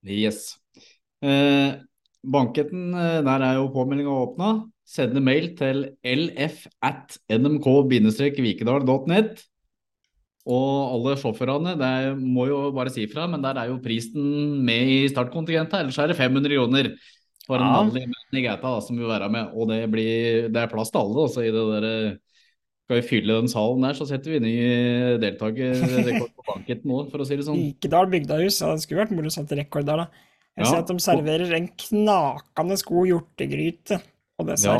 Yes. 0.04 0.63
Eh, 1.24 1.72
banketten, 2.24 2.90
eh, 2.94 3.22
der 3.24 3.40
er 3.46 3.54
jo 3.58 3.70
påmeldinga 3.72 4.12
åpna. 4.12 4.50
Sende 4.84 5.20
mail 5.24 5.54
til 5.56 5.86
lf 6.04 6.66
at 6.84 7.16
nmk-vikedal.net. 7.32 9.44
Og 10.44 10.92
alle 10.92 11.14
sjåførene, 11.16 11.72
det 11.80 11.92
må 12.20 12.44
jo 12.50 12.58
bare 12.76 12.92
si 12.92 13.06
fra, 13.08 13.24
men 13.30 13.40
der 13.44 13.56
er 13.56 13.66
jo 13.70 13.78
prisen 13.80 14.20
med 14.66 14.82
i 14.92 14.98
startkontingentet. 15.08 15.80
Ellers 15.80 15.98
er 15.98 16.06
det 16.12 16.18
500 16.18 16.52
kroner 16.52 16.90
for 17.46 17.56
en 17.56 17.64
Ja. 17.64 17.80
vanlig 17.80 18.04
mann 18.04 18.36
i 18.36 18.42
gata 18.44 18.68
da, 18.74 18.80
som 18.80 18.96
vil 18.98 19.08
være 19.08 19.30
med. 19.30 19.48
Og 19.54 19.68
det, 19.68 19.90
blir, 19.90 20.48
det 20.52 20.60
er 20.60 20.66
plass 20.68 20.90
til 20.90 21.00
alle. 21.00 21.22
Altså, 21.24 21.40
i 21.40 21.50
det 21.50 21.64
der, 21.72 21.84
eh, 21.84 22.16
skal 22.84 22.96
vi 23.00 23.08
fylle 23.08 23.40
den 23.40 23.48
salen 23.48 23.80
der, 23.80 23.94
så 23.96 24.04
setter 24.06 24.30
vi 24.32 24.38
ny 24.44 24.54
deltakerrekord 25.18 26.32
på 26.36 26.42
banketten 26.52 26.86
nå, 26.92 27.08
for 27.10 27.18
å 27.18 27.24
si 27.26 27.36
det 27.36 27.44
sånn. 27.46 27.56
Vikedal 27.56 28.06
bygdahus. 28.12 28.60
Ja, 28.60 28.74
det 28.74 28.82
skulle 28.84 29.06
vært 29.06 29.32
sette 29.32 29.56
rekord 29.56 29.86
der, 29.86 29.96
da. 29.96 30.06
Jeg 30.56 30.66
Ja. 30.66 30.70
ser 30.70 30.82
at 30.84 30.86
de 30.90 30.98
serverer 31.02 31.56
en 31.56 31.68
knakende 31.68 32.76
god 32.86 33.06
hjortegryte 33.10 34.00
og 34.38 34.52
Ja. 34.62 34.78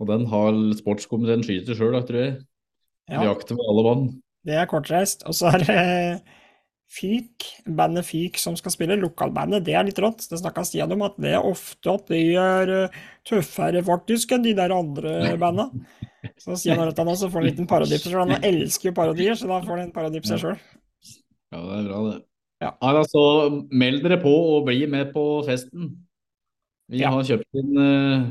Og 0.00 0.06
den 0.10 0.26
har 0.26 0.52
sportskomiteen 0.76 1.44
skyter 1.44 1.74
sjøl, 1.78 1.96
tror 2.04 2.20
jeg. 2.20 2.44
Ja. 3.08 3.20
De 3.20 3.26
jakter 3.30 3.54
med 3.56 3.68
alle 3.70 3.84
vann. 3.84 4.22
Det 4.44 4.54
er 4.54 4.66
kortreist. 4.66 5.22
Og 5.26 5.32
så 5.32 5.52
er 5.54 5.58
det 5.64 6.22
Fyk, 6.94 7.46
bandet 7.66 8.04
Fyk 8.06 8.36
som 8.38 8.54
skal 8.58 8.70
spille. 8.70 8.96
Lokalbandet, 9.00 9.64
det 9.66 9.74
er 9.74 9.86
litt 9.88 9.98
rått. 9.98 10.28
Det 10.30 10.38
snakka 10.38 10.64
Stian 10.66 10.92
om, 10.94 11.02
at 11.02 11.16
det 11.18 11.32
er 11.32 11.42
ofte 11.42 11.94
at 11.94 12.06
de 12.12 12.20
er 12.38 12.70
eh, 12.84 12.98
tøffere 13.26 13.82
faktisk 13.86 14.34
enn 14.36 14.44
de 14.44 14.52
der 14.54 14.74
andre 14.74 15.32
banda. 15.40 15.70
Så 16.38 16.54
Stian 16.60 16.78
har 16.78 16.92
dette 16.92 17.06
nå, 17.06 17.16
så 17.18 17.30
får 17.30 17.40
han 17.40 17.48
en 17.48 17.50
liten 17.50 17.70
parodi 17.70 17.98
på 17.98 18.12
Han 18.14 18.36
elsker 18.44 18.90
jo 18.90 18.94
parodier, 19.00 19.34
så 19.34 19.48
da 19.50 19.58
får 19.64 19.74
han 19.74 19.86
en 19.88 19.92
parodi 19.96 20.22
seg 20.28 20.44
sjøl. 20.44 20.60
Ja, 21.54 21.58
det 21.64 21.80
er 21.80 21.88
bra, 21.88 21.98
det. 22.10 22.20
Ja. 22.62 22.70
ja, 22.80 23.02
så 23.10 23.22
meld 23.74 24.04
dere 24.04 24.20
på 24.22 24.30
og 24.54 24.66
bli 24.68 24.86
med 24.90 25.12
på 25.14 25.24
festen. 25.46 25.90
Vi 26.90 27.00
Ja. 27.02 27.10
har 27.10 27.24
kjøpt 27.24 27.58
inn 27.60 27.78
uh, 27.80 28.26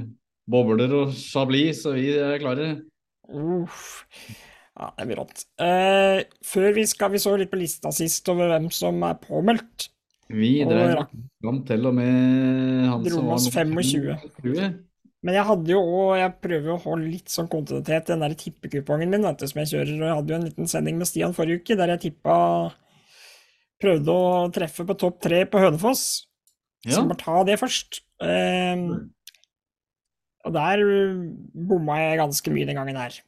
bobler 0.50 0.92
og 0.94 1.14
chablis, 1.18 1.84
så 1.84 1.94
vi 1.98 2.12
er 2.18 2.40
klare. 2.42 2.84
Uff. 3.30 4.06
Ja, 4.74 4.90
det 4.98 5.08
blir 5.10 5.20
rått. 5.22 5.44
Uh, 5.62 6.24
før 6.46 6.74
vi 6.74 6.86
skal 6.90 7.12
Vi 7.14 7.22
så 7.22 7.36
litt 7.38 7.52
på 7.52 7.60
lista 7.62 7.92
sist 7.94 8.28
over 8.30 8.50
hvem 8.50 8.72
som 8.74 9.04
er 9.06 9.20
påmeldt. 9.22 9.90
Vi 10.34 10.64
drev 10.66 11.04
fram 11.44 11.60
til 11.68 11.86
og 11.86 11.94
med 11.94 12.88
han 12.90 13.06
som 13.06 13.28
var 13.28 13.36
oss 13.38 13.50
25. 13.54 14.18
25. 14.42 14.80
Men 15.24 15.36
jeg 15.38 15.46
hadde 15.48 15.72
jo 15.72 15.80
òg 15.80 16.18
Jeg 16.20 16.34
prøver 16.44 16.74
å 16.74 16.82
holde 16.84 17.12
litt 17.12 17.30
sånn 17.32 17.48
kontinuitet 17.52 18.10
i 18.10 18.14
den 18.14 18.24
der 18.26 18.34
tippekupongen 18.40 19.12
min 19.12 19.24
vet 19.24 19.40
du, 19.40 19.48
som 19.48 19.62
jeg 19.62 19.72
kjører. 19.74 19.94
Og 20.00 20.08
jeg 20.08 20.18
hadde 20.18 20.34
jo 20.34 20.40
en 20.40 20.48
liten 20.50 20.72
sending 20.72 20.98
med 20.98 21.08
Stian 21.08 21.36
forrige 21.38 21.62
uke 21.62 21.78
der 21.80 21.94
jeg 21.94 22.02
tippa 22.08 22.36
Prøvde 23.84 24.14
å 24.16 24.48
treffe 24.56 24.86
på 24.88 24.96
topp 25.00 25.20
tre 25.26 25.44
på 25.50 25.60
Hønefoss. 25.60 26.06
Så 26.88 27.04
må 27.08 27.16
ta 27.20 27.44
det 27.48 27.60
først. 27.62 28.02
Ehm, 28.24 28.88
og 30.44 30.56
der 30.56 30.82
bomma 31.56 32.00
jeg 32.02 32.20
ganske 32.20 32.52
mye 32.56 32.68
den 32.68 32.80
gangen 32.80 33.00
her. 33.00 33.20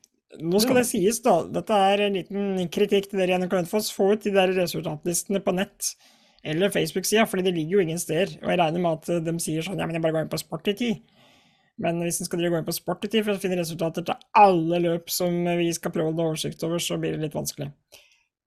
Nå 0.42 0.60
skal 0.60 0.76
Ja. 0.76 0.82
det 0.82 0.90
sies, 0.90 1.22
da. 1.24 1.44
Dette 1.48 1.72
er 1.72 2.02
en 2.08 2.14
liten 2.18 2.68
kritikk 2.68 3.10
til 3.10 3.20
dere 3.20 3.36
i 3.36 3.40
NRK 3.40 3.56
Hønefoss. 3.56 3.92
Få 3.96 4.14
ut 4.14 4.24
de 4.24 4.32
der 4.36 4.52
resultatlistene 4.56 5.40
på 5.44 5.54
nett 5.56 5.94
eller 6.44 6.70
Facebook-sida, 6.70 7.26
fordi 7.26 7.44
det 7.48 7.56
ligger 7.56 7.80
jo 7.80 7.84
ingen 7.86 7.98
steder. 8.00 8.36
Og 8.44 8.50
jeg 8.52 8.60
regner 8.60 8.82
med 8.84 9.00
at 9.00 9.24
de 9.26 9.32
sier 9.40 9.64
sånn 9.64 9.80
ja, 9.80 9.86
men 9.88 9.96
jeg 9.96 10.04
bare 10.04 10.14
går 10.14 10.26
inn 10.26 10.34
på 10.34 10.40
Sport 10.44 10.68
i 10.68 10.74
tid. 10.74 11.02
Men 11.80 12.00
hvis 12.04 12.22
en 12.22 12.28
skal 12.28 12.40
gå 12.40 12.52
inn 12.58 12.68
på 12.68 12.76
Sport 12.76 13.04
i 13.06 13.08
tid 13.12 13.26
for 13.26 13.34
å 13.36 13.42
finne 13.42 13.58
resultater 13.60 14.06
til 14.06 14.16
alle 14.36 14.80
løp 14.84 15.10
som 15.12 15.32
vi 15.58 15.72
skal 15.76 15.92
prøve 15.92 16.12
å 16.12 16.14
holde 16.14 16.28
oversikt 16.30 16.64
over, 16.64 16.80
så 16.80 17.00
blir 17.00 17.16
det 17.16 17.24
litt 17.26 17.36
vanskelig. 17.36 17.72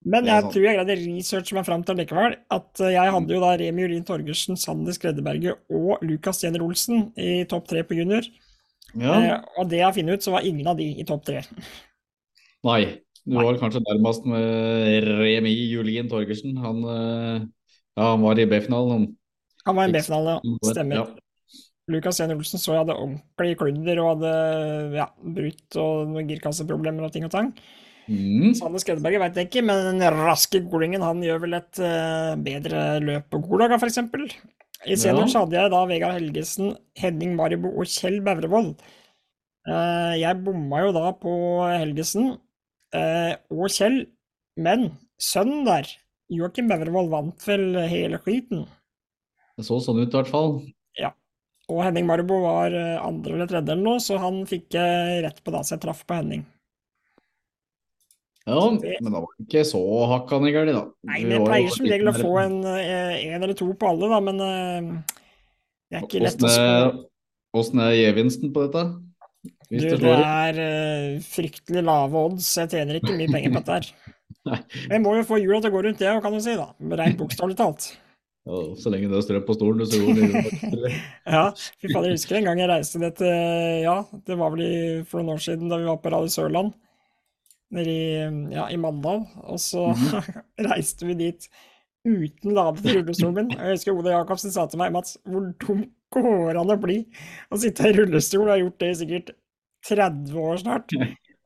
Men 0.09 0.29
jeg 0.29 0.45
tror 0.49 0.65
jeg 0.65 0.77
greide 0.79 0.97
researche 1.03 1.57
meg 1.57 1.67
fram 1.67 1.83
til 1.85 1.99
likevel 2.01 2.37
at 2.55 2.83
eh, 2.85 2.95
jeg 2.95 3.13
hadde 3.15 3.35
jo 3.35 3.41
da 3.43 3.51
Remi 3.61 3.85
Julin 3.85 4.07
Torgersen, 4.09 4.57
Sander 4.61 4.97
Skreddeberget 4.97 5.61
og 5.75 6.05
Lukas 6.07 6.41
Jenner 6.45 6.65
Olsen 6.65 7.11
i 7.19 7.43
topp 7.51 7.69
tre 7.69 7.85
på 7.85 7.99
junior. 7.99 8.25
ja. 8.95 9.19
Eh, 9.19 9.37
og 9.59 9.69
det 9.69 9.83
jeg 9.83 9.99
finner 9.99 10.17
ut, 10.17 10.25
så 10.25 10.33
var 10.37 10.49
ingen 10.49 10.71
av 10.71 10.81
de 10.81 10.89
i 10.97 11.07
topp 11.09 11.29
tre. 11.29 11.45
Nei. 12.69 12.81
Du 13.29 13.37
var 13.37 13.59
kanskje 13.61 13.83
nærmest 13.85 14.25
med 14.25 15.05
Remi 15.05 15.53
Julien 15.69 16.09
Torgersen. 16.09 16.57
Han, 16.63 16.79
eh, 16.89 17.41
ja, 17.99 18.05
han 18.15 18.23
var 18.25 18.41
i 18.41 18.47
B-finalen. 18.49 19.09
han. 19.67 19.77
Var 19.77 19.91
i 19.91 19.97
B-finalen, 19.99 20.39
ja. 20.39 20.71
Stemmer. 20.71 21.03
Ja. 21.03 21.59
Lukas 21.93 22.21
Jenner 22.21 22.37
Olsen 22.37 22.61
så 22.61 22.75
jeg 22.75 22.83
hadde 22.85 22.97
ordentlig 22.97 23.59
klunder 23.61 24.01
og 24.03 24.09
hadde 24.15 24.33
ja, 24.97 25.07
brutt 25.37 25.79
og 25.81 26.11
noen 26.13 26.29
girkasseproblemer 26.29 27.05
og 27.05 27.13
ting 27.13 27.29
og 27.29 27.33
tang. 27.33 27.53
Mm. 28.09 28.55
Sanne 28.57 28.81
Skreddeberget 28.81 29.21
veit 29.21 29.39
jeg 29.39 29.49
ikke, 29.51 29.63
men 29.69 30.01
den 30.01 30.17
raske 30.17 30.63
golingen 30.65 31.05
han 31.05 31.21
gjør 31.25 31.43
vel 31.45 31.59
et 31.59 31.81
uh, 31.83 32.33
bedre 32.41 32.85
løp 33.05 33.29
på 33.33 33.43
Golaga, 33.45 33.77
f.eks. 33.77 34.01
I 34.89 34.97
senior 34.97 35.27
Ja. 35.27 35.43
hadde 35.43 35.59
jeg 35.59 35.73
da 35.75 35.83
Vegard 35.91 36.17
Helgesen, 36.17 36.73
Henning 36.97 37.35
Maribo 37.37 37.73
og 37.75 37.91
Kjell 37.91 38.21
Bevrevold. 38.25 38.79
Uh, 39.69 40.15
jeg 40.17 40.41
bomma 40.47 40.87
jo 40.87 40.95
da 40.97 41.13
på 41.21 41.35
Helgesen 41.69 42.33
uh, 42.97 43.33
og 43.53 43.69
Kjell, 43.75 44.07
men 44.57 44.91
sønnen 45.21 45.67
der, 45.69 45.91
Joakim 46.33 46.69
Bevrevold, 46.71 47.13
vant 47.13 47.45
vel 47.49 47.73
hele 47.91 48.21
skiten. 48.25 48.65
Det 49.59 49.67
så 49.67 49.81
sånn 49.83 49.99
ut 49.99 50.13
i 50.13 50.17
hvert 50.21 50.31
fall. 50.31 50.61
Ja. 51.01 51.11
Og 51.69 51.83
Henning 51.85 52.07
Maribo 52.09 52.39
var 52.45 52.73
eh, 52.73 52.95
andre 53.03 53.35
eller 53.35 53.49
tredje 53.51 53.75
eller 53.75 53.85
noe, 53.85 54.01
så 54.01 54.17
han 54.23 54.39
fikk 54.49 54.77
eh, 54.79 55.19
rett 55.25 55.43
på 55.45 55.53
da, 55.53 55.65
så 55.67 55.75
jeg 55.75 55.83
traff 55.83 56.05
på 56.09 56.17
Henning. 56.17 56.45
Ja, 58.49 58.63
men 58.73 59.13
da 59.13 59.21
var 59.21 59.29
det 59.37 59.45
ikke 59.45 59.65
så 59.69 59.83
hakkande 60.09 60.53
gærent, 60.55 60.73
da. 60.73 60.85
Nei, 61.11 61.21
Vi 61.29 61.41
pleier 61.45 61.75
som 61.75 61.89
regel 61.91 62.11
å 62.11 62.17
få 62.17 62.33
en, 62.41 62.57
eh, 62.71 63.27
en 63.29 63.43
eller 63.43 63.57
to 63.59 63.69
på 63.77 63.91
alle, 63.91 64.09
da, 64.09 64.21
men 64.25 64.41
eh, 64.41 65.19
det 65.89 66.01
er 66.01 66.09
ikke 66.09 66.25
lett 66.25 66.43
å 66.45 66.55
spå. 66.55 67.05
Åssen 67.59 67.81
er 67.81 67.95
gevinsten 67.97 68.53
på 68.55 68.67
dette? 68.67 68.85
Hvis 69.69 69.85
Du, 69.85 69.95
det 70.01 70.17
er 70.17 70.59
uh, 70.59 71.21
fryktelig 71.25 71.85
lave 71.85 72.21
odds. 72.29 72.49
Jeg 72.57 72.73
tjener 72.73 72.99
ikke 72.99 73.15
mye 73.17 73.31
penger 73.33 73.53
på 73.53 73.61
dette 73.61 73.77
her. 73.77 73.89
Jeg 74.93 75.01
må 75.05 75.15
jo 75.17 75.25
få 75.29 75.39
hjula 75.41 75.61
til 75.61 75.73
å 75.73 75.77
gå 75.77 75.83
rundt, 75.85 76.01
det 76.01 76.13
kan 76.25 76.37
du 76.37 76.41
si, 76.45 76.57
da. 76.57 76.71
Rent 77.01 77.19
bokstavelig 77.21 77.57
talt. 77.59 77.89
Ja, 78.49 78.59
så 78.81 78.93
lenge 78.93 79.11
det 79.11 79.19
er 79.19 79.25
strøm 79.27 79.45
på 79.45 79.57
stolen, 79.59 79.85
så 79.85 80.01
går 80.01 80.17
det 80.17 80.29
jo. 80.29 80.91
Ja, 81.37 81.43
fy 81.53 81.91
fader, 81.91 82.09
jeg 82.09 82.17
husker 82.17 82.39
en 82.39 82.49
gang 82.49 82.63
jeg 82.63 82.71
reiste 82.71 83.01
ned 83.03 83.19
til 83.19 83.33
Ja, 83.85 83.99
det 84.25 84.39
var 84.41 84.55
vel 84.55 85.03
for 85.09 85.21
noen 85.21 85.35
år 85.37 85.43
siden 85.45 85.69
da 85.69 85.81
vi 85.81 85.89
var 85.89 86.01
på 86.01 86.13
Rally 86.15 86.33
Sørland. 86.33 86.73
Nede 87.75 87.93
i, 87.93 88.05
ja, 88.55 88.69
i 88.73 88.79
Mandal. 88.81 89.27
Og 89.45 89.61
så 89.61 89.91
reiste 90.71 91.09
vi 91.09 91.19
dit 91.19 91.49
uten 92.09 92.55
lade 92.57 92.83
til 92.83 93.01
rullestolen 93.01 93.37
min. 93.37 93.55
Jeg 93.57 93.77
husker 93.77 93.97
Oda 93.97 94.15
Jacobsen 94.17 94.55
sa 94.55 94.67
til 94.71 94.81
meg, 94.81 94.95
Mats, 94.95 95.19
hvor 95.29 95.51
dum 95.65 95.85
går 96.15 96.55
det 96.55 96.63
an 96.63 96.73
å 96.73 96.81
bli 96.81 97.03
å 97.53 97.61
sitte 97.61 97.91
i 97.91 97.97
rullestol? 97.97 98.47
Og 98.47 98.55
har 98.55 98.63
gjort 98.63 98.79
det 98.83 98.93
i 98.93 98.99
sikkert 99.03 99.33
30 99.89 100.39
år 100.43 100.63
snart. 100.63 100.95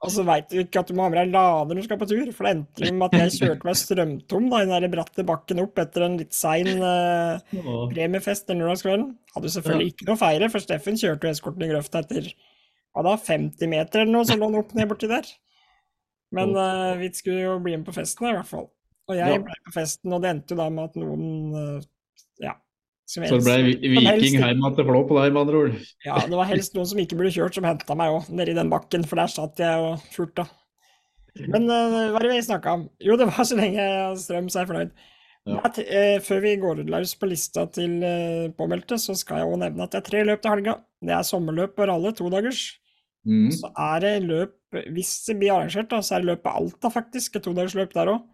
Og 0.03 0.11
så 0.11 0.25
veit 0.27 0.49
du 0.51 0.57
ikke 0.59 0.81
at 0.83 0.89
du 0.91 0.97
må 0.99 1.05
ha 1.05 1.13
med 1.13 1.21
deg 1.21 1.35
lader 1.35 1.77
når 1.77 1.85
du 1.85 1.87
skal 1.87 1.99
på 2.01 2.09
tur. 2.11 2.31
For 2.35 2.47
det 2.47 2.55
endte 2.57 2.89
med 2.91 3.05
at 3.07 3.19
jeg 3.21 3.35
kjørte 3.37 3.69
meg 3.69 3.79
strømtom 3.79 4.49
da, 4.51 4.63
i 4.63 4.67
den 4.67 4.75
der 4.75 4.95
bratte 4.95 5.27
bakken 5.27 5.63
opp 5.63 5.79
etter 5.79 6.07
en 6.07 6.17
litt 6.19 6.35
sein 6.35 6.71
eh, 6.73 7.61
premiefest 7.93 8.51
den 8.51 8.65
lørdagskvelden. 8.65 9.13
Hadde 9.37 9.53
selvfølgelig 9.57 9.93
ikke 9.93 10.09
noe 10.09 10.19
å 10.19 10.23
feire, 10.25 10.51
for 10.51 10.65
Steffen 10.65 10.99
kjørte 10.99 11.29
jo 11.29 11.37
eskorten 11.37 11.67
i 11.67 11.71
grøfta 11.71 12.03
etter 12.03 12.33
hva 12.93 13.07
da, 13.07 13.15
50 13.17 13.71
meter 13.73 14.03
eller 14.03 14.13
noe, 14.13 14.27
så 14.29 14.37
lå 14.37 14.51
han 14.51 14.59
opp 14.59 14.75
ned 14.77 14.91
borti 14.91 15.09
der. 15.09 15.31
Men 16.33 16.55
uh, 16.57 16.95
vi 17.01 17.11
skulle 17.15 17.45
jo 17.45 17.59
bli 17.63 17.77
med 17.77 17.87
på 17.87 17.95
festen 17.97 18.31
i 18.31 18.37
hvert 18.37 18.49
fall. 18.49 18.71
Og 19.11 19.19
jeg 19.19 19.35
Ja. 19.35 19.41
ble 19.43 19.57
på 19.67 19.75
festen, 19.75 20.13
og 20.15 20.23
det 20.23 20.31
endte 20.33 20.55
jo 20.55 20.61
da 20.63 20.69
med 20.73 20.91
at 20.91 20.97
noen 21.01 21.25
uh, 21.53 21.85
ja, 22.41 22.55
som 23.09 23.27
Så 23.29 23.41
det 23.43 23.45
ble 23.45 23.57
Viking 23.77 24.09
helst 24.09 24.39
hjem 24.39 24.65
til 24.79 24.89
Flå 24.89 25.05
på 25.09 25.19
deg, 25.21 25.35
med 25.35 25.43
andre 25.43 25.63
ord. 25.67 25.79
Ja, 26.07 26.19
det 26.25 26.39
var 26.39 26.49
helst 26.49 26.77
noen 26.79 26.89
som 26.89 27.03
ikke 27.03 27.19
burde 27.21 27.35
kjørt, 27.35 27.59
som 27.59 27.69
henta 27.69 27.97
meg 27.99 28.15
òg, 28.15 28.31
nedi 28.33 28.57
den 28.57 28.73
bakken, 28.73 29.05
for 29.09 29.21
der 29.21 29.33
satt 29.33 29.61
jeg 29.61 29.87
og 29.87 30.05
furta. 30.15 30.49
Men 31.49 31.65
uh, 31.69 32.13
hva 32.13 32.21
er 32.21 32.29
det 32.29 32.35
vi 32.35 32.45
snakka 32.49 32.77
om? 32.79 32.87
Jo, 33.01 33.17
det 33.21 33.29
var 33.31 33.49
så 33.49 33.57
lenge 33.59 33.89
strøm, 34.21 34.49
så 34.53 34.63
er 34.63 34.71
fornøyd. 34.71 34.95
Ja. 35.49 35.59
Er 35.59 35.87
eh, 35.91 36.21
før 36.23 36.43
vi 36.45 36.53
går 36.63 36.85
løs 36.87 37.17
på 37.19 37.27
lista 37.27 37.65
til 37.75 37.99
eh, 38.07 38.51
påmeldte, 38.55 38.99
så 39.01 39.17
skal 39.19 39.41
jeg 39.41 39.51
òg 39.51 39.59
nevne 39.65 39.87
at 39.87 39.95
det 39.95 39.99
er 39.99 40.07
tre 40.07 40.21
løp 40.29 40.43
til 40.43 40.55
helga. 40.55 40.77
Det 41.03 41.15
er 41.17 41.27
sommerløp 41.27 41.81
og 41.83 41.89
ralle, 41.91 42.13
todagers. 42.15 42.61
Mm. 43.27 43.51
Så 43.55 43.73
er 43.75 44.05
det 44.05 44.13
løp, 44.29 44.55
hvis 44.73 45.13
det 45.29 45.37
blir 45.41 45.53
arrangert, 45.55 45.91
da, 45.93 46.01
så 46.03 46.17
er 46.17 46.23
det 46.25 46.31
løp 46.33 46.43
på 46.47 46.53
Alta, 46.59 46.91
faktisk. 46.93 47.37
Et 47.37 47.45
todagersløp 47.45 47.95
der 47.95 48.11
òg. 48.15 48.27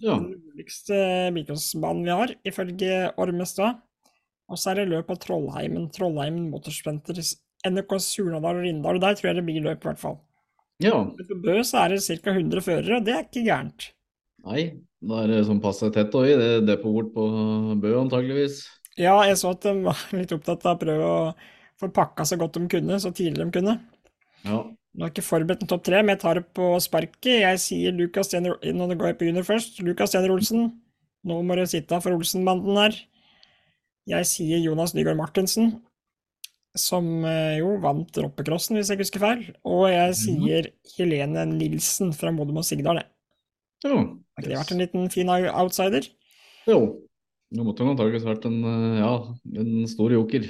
Ja. 0.00 0.16
Den 0.16 0.30
nordligste 0.32 0.96
bilcrossbanen 1.36 2.06
vi 2.06 2.14
har, 2.16 2.34
ifølge 2.48 2.98
Ormestad. 3.20 3.80
Og 4.50 4.58
så 4.58 4.72
er 4.72 4.80
det 4.80 4.88
løp 4.90 5.06
på 5.10 5.18
Trollheimen. 5.22 5.90
Trollheimen 5.94 6.48
Motorsprinter. 6.50 7.20
NRK 7.68 7.92
Surnadal 8.00 8.62
og 8.62 8.64
Rindal. 8.64 8.96
Og 8.96 9.02
der 9.04 9.18
tror 9.18 9.28
jeg 9.30 9.36
det 9.40 9.46
blir 9.46 9.62
løp, 9.66 9.84
i 9.84 9.90
hvert 9.90 10.00
fall. 10.00 10.18
ja. 10.80 10.96
På 11.04 11.36
Bø 11.44 11.58
så 11.66 11.84
er 11.84 11.94
det 11.94 12.00
ca. 12.06 12.32
100 12.32 12.64
førere, 12.64 12.96
og 12.98 13.04
det 13.06 13.14
er 13.14 13.26
ikke 13.26 13.44
gærent. 13.46 13.90
Nei, 14.48 14.62
da 15.04 15.22
er 15.22 15.28
det 15.34 15.44
sånn 15.50 15.60
passe 15.60 15.90
tett 15.92 16.14
òg 16.16 16.30
i 16.30 16.36
det 16.40 16.50
depotet 16.64 16.94
bort 16.94 17.14
på 17.14 17.26
Bø, 17.82 17.92
antageligvis. 18.00 18.62
Ja, 18.96 19.18
jeg 19.28 19.36
så 19.38 19.52
at 19.52 19.62
de 19.68 19.74
var 19.90 20.00
litt 20.16 20.32
opptatt 20.32 20.64
av 20.64 20.78
å 20.78 20.80
prøve 20.80 21.10
å 21.12 21.20
få 21.80 21.88
pakka 21.96 22.24
så 22.28 22.36
godt 22.40 22.56
de 22.56 22.66
kunne, 22.72 22.98
så 23.00 23.12
tidlig 23.12 23.44
de 23.44 23.52
kunne. 23.60 23.76
Ja. 24.48 24.64
Nå 24.90 25.04
har 25.04 25.10
jeg 25.10 25.20
ikke 25.20 25.28
forberedt 25.28 25.60
en 25.62 25.70
topp 25.70 25.84
tre, 25.86 26.00
men 26.02 26.16
jeg 26.16 26.22
tar 26.24 26.40
det 26.40 26.48
på 26.56 26.72
sparket. 26.82 27.44
Jeg 27.44 27.60
sier 27.62 27.94
Lukas 27.94 28.32
Jenner 28.34 28.56
Nå 28.74 28.88
går 28.98 29.14
på 29.18 29.28
junior 29.28 29.46
først. 29.46 29.78
Lukas 29.86 30.16
Jenner 30.16 30.32
Olsen. 30.34 30.72
Nå 31.26 31.36
må 31.46 31.56
du 31.58 31.62
sitte 31.68 32.00
for 32.02 32.16
Olsen-banden 32.16 32.80
her. 32.80 32.96
Jeg 34.10 34.26
sier 34.26 34.58
Jonas 34.64 34.94
Nygaard 34.96 35.18
Martinsen, 35.20 35.74
som 36.78 37.06
eh, 37.28 37.60
jo 37.60 37.76
vant 37.82 38.18
Roppecrossen, 38.18 38.78
hvis 38.78 38.90
jeg 38.90 38.98
ikke 38.98 39.06
husker 39.06 39.22
feil. 39.22 39.44
Og 39.68 39.84
jeg 39.92 40.16
sier 40.18 40.70
Helene 40.96 41.44
Nilsen 41.52 42.14
fra 42.16 42.32
Modum 42.34 42.58
og 42.62 42.66
Sigdal. 42.66 43.02
jeg. 43.02 43.10
Jo. 43.86 44.00
Har 44.00 44.42
ikke 44.42 44.50
det 44.50 44.58
vært 44.58 44.74
en 44.74 44.82
liten 44.82 45.12
fin 45.12 45.30
outsider? 45.30 46.10
jo. 46.66 46.80
Nå 47.50 47.64
måtte 47.66 47.82
hun 47.82 47.92
antakeligvis 47.96 48.26
vært 48.26 48.44
en, 48.46 48.58
eh, 48.62 48.98
ja, 49.02 49.14
en 49.62 49.86
stor 49.90 50.12
joker. 50.14 50.44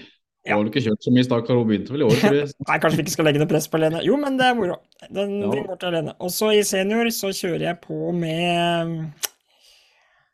Ja. 0.47 0.55
har 0.57 0.63
vel 0.63 0.71
ikke 0.71 0.81
kjørt 0.87 1.05
så 1.05 1.13
mye, 1.13 1.25
stakkar. 1.27 1.59
Hun 1.61 1.67
begynte 1.69 1.93
vel 1.93 2.01
i 2.01 2.07
år. 2.09 2.21
Nei, 2.71 2.77
kanskje 2.81 2.97
vi 2.97 3.05
ikke 3.05 3.13
skal 3.19 3.27
legge 3.29 3.43
noe 3.43 3.51
press 3.51 3.67
på 3.69 3.81
Lene. 3.83 4.01
Jo, 4.07 4.17
men 4.17 4.39
det 4.41 4.47
er 4.49 4.55
moro. 4.57 4.79
Den, 5.11 5.35
Ja. 5.43 5.51
den 5.53 5.67
går 5.69 5.81
til 5.83 5.93
Lene. 5.99 6.15
Og 6.21 6.31
så 6.33 6.49
i 6.57 6.63
senior 6.65 7.11
så 7.13 7.29
kjører 7.37 7.67
jeg 7.67 7.81
på 7.85 7.99
med 8.17 8.95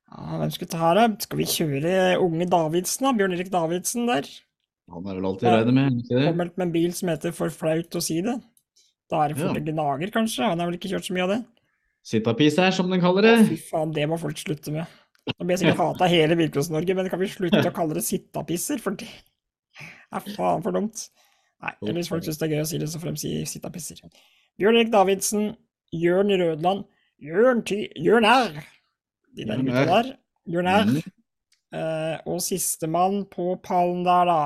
ja, 0.06 0.38
Hvem 0.40 0.52
skal 0.54 0.66
vi 0.66 0.70
ta 0.72 0.78
her, 0.84 1.00
da? 1.00 1.06
Skal 1.26 1.40
vi 1.40 1.48
kjøre 1.50 1.94
unge 2.22 2.46
Davidsen, 2.52 3.08
da? 3.08 3.12
Bjørn 3.18 3.34
Erik 3.36 3.50
Davidsen 3.52 4.06
der. 4.08 4.28
Han 4.94 5.02
er 5.10 5.16
vel 5.18 5.26
alltid 5.26 5.48
regnet 5.50 5.74
med, 5.74 5.82
er 5.82 5.90
han 5.90 5.98
ikke 6.04 6.14
det? 6.20 6.26
Påmeldt 6.30 6.56
med 6.60 6.66
en 6.68 6.74
bil 6.76 6.92
som 6.94 7.08
heter 7.10 7.32
For 7.34 7.50
flaut 7.50 7.98
å 7.98 8.02
si 8.04 8.20
det. 8.22 8.36
Da 9.10 9.24
er 9.24 9.32
det 9.34 9.40
for 9.40 9.58
Ja. 9.58 9.64
Gnager, 9.72 10.10
kanskje? 10.14 10.46
Han 10.46 10.62
har 10.62 10.70
vel 10.70 10.78
ikke 10.78 10.92
kjørt 10.94 11.06
så 11.10 11.14
mye 11.16 11.26
av 11.26 11.32
det? 11.34 11.40
Sittapis 12.06 12.56
her, 12.62 12.70
som 12.70 12.86
den 12.90 13.02
kaller 13.02 13.26
det. 13.26 13.34
Fy 13.50 13.56
faen, 13.72 13.90
det 13.94 14.06
må 14.06 14.18
folk 14.22 14.38
slutte 14.38 14.70
med. 14.70 14.86
Nå 15.26 15.42
blir 15.42 15.56
jeg 15.56 15.64
sikkert 15.64 15.82
hata 15.88 16.06
hele 16.10 16.36
Bilcross-Norge, 16.38 16.94
men 16.94 17.08
kan 17.10 17.18
vi 17.18 17.26
slutte 17.32 17.64
å 17.66 17.74
kalle 17.74 17.98
det 17.98 18.04
sittapisser? 18.06 18.78
For 18.78 18.94
det 18.94 19.08
er 19.80 20.26
faen 20.36 20.64
for 20.64 20.76
dumt. 20.76 21.06
Nei, 21.64 21.72
eller 21.82 22.00
hvis 22.00 22.10
folk 22.12 22.24
syns 22.26 22.40
det 22.40 22.48
er 22.48 22.54
gøy 22.56 22.64
å 22.64 22.68
si 22.68 22.80
det, 22.80 22.88
så 22.92 23.00
får 23.00 23.14
de 23.16 23.34
si 23.48 23.60
pisser. 23.72 24.02
Bjørn 24.60 24.78
Erik 24.80 24.92
Davidsen, 24.92 25.50
Jørn 25.96 26.32
Rødland, 26.40 26.84
Jørn, 27.22 27.62
Ty 27.66 27.86
Jørn 28.00 28.28
R. 28.28 28.58
De 29.36 29.46
der 29.48 29.62
gutta 29.64 29.84
der. 29.90 30.10
Jørn 30.52 30.70
R. 30.72 30.90
Mm. 30.90 31.14
Uh, 31.76 32.16
og 32.30 32.42
sistemann 32.44 33.24
på 33.32 33.56
pallen 33.64 34.04
der, 34.06 34.28
da. 34.30 34.40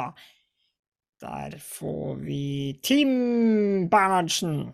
Der 1.20 1.58
får 1.60 2.14
vi 2.24 2.78
Tim 2.82 3.10
Bernhardsen. 3.92 4.70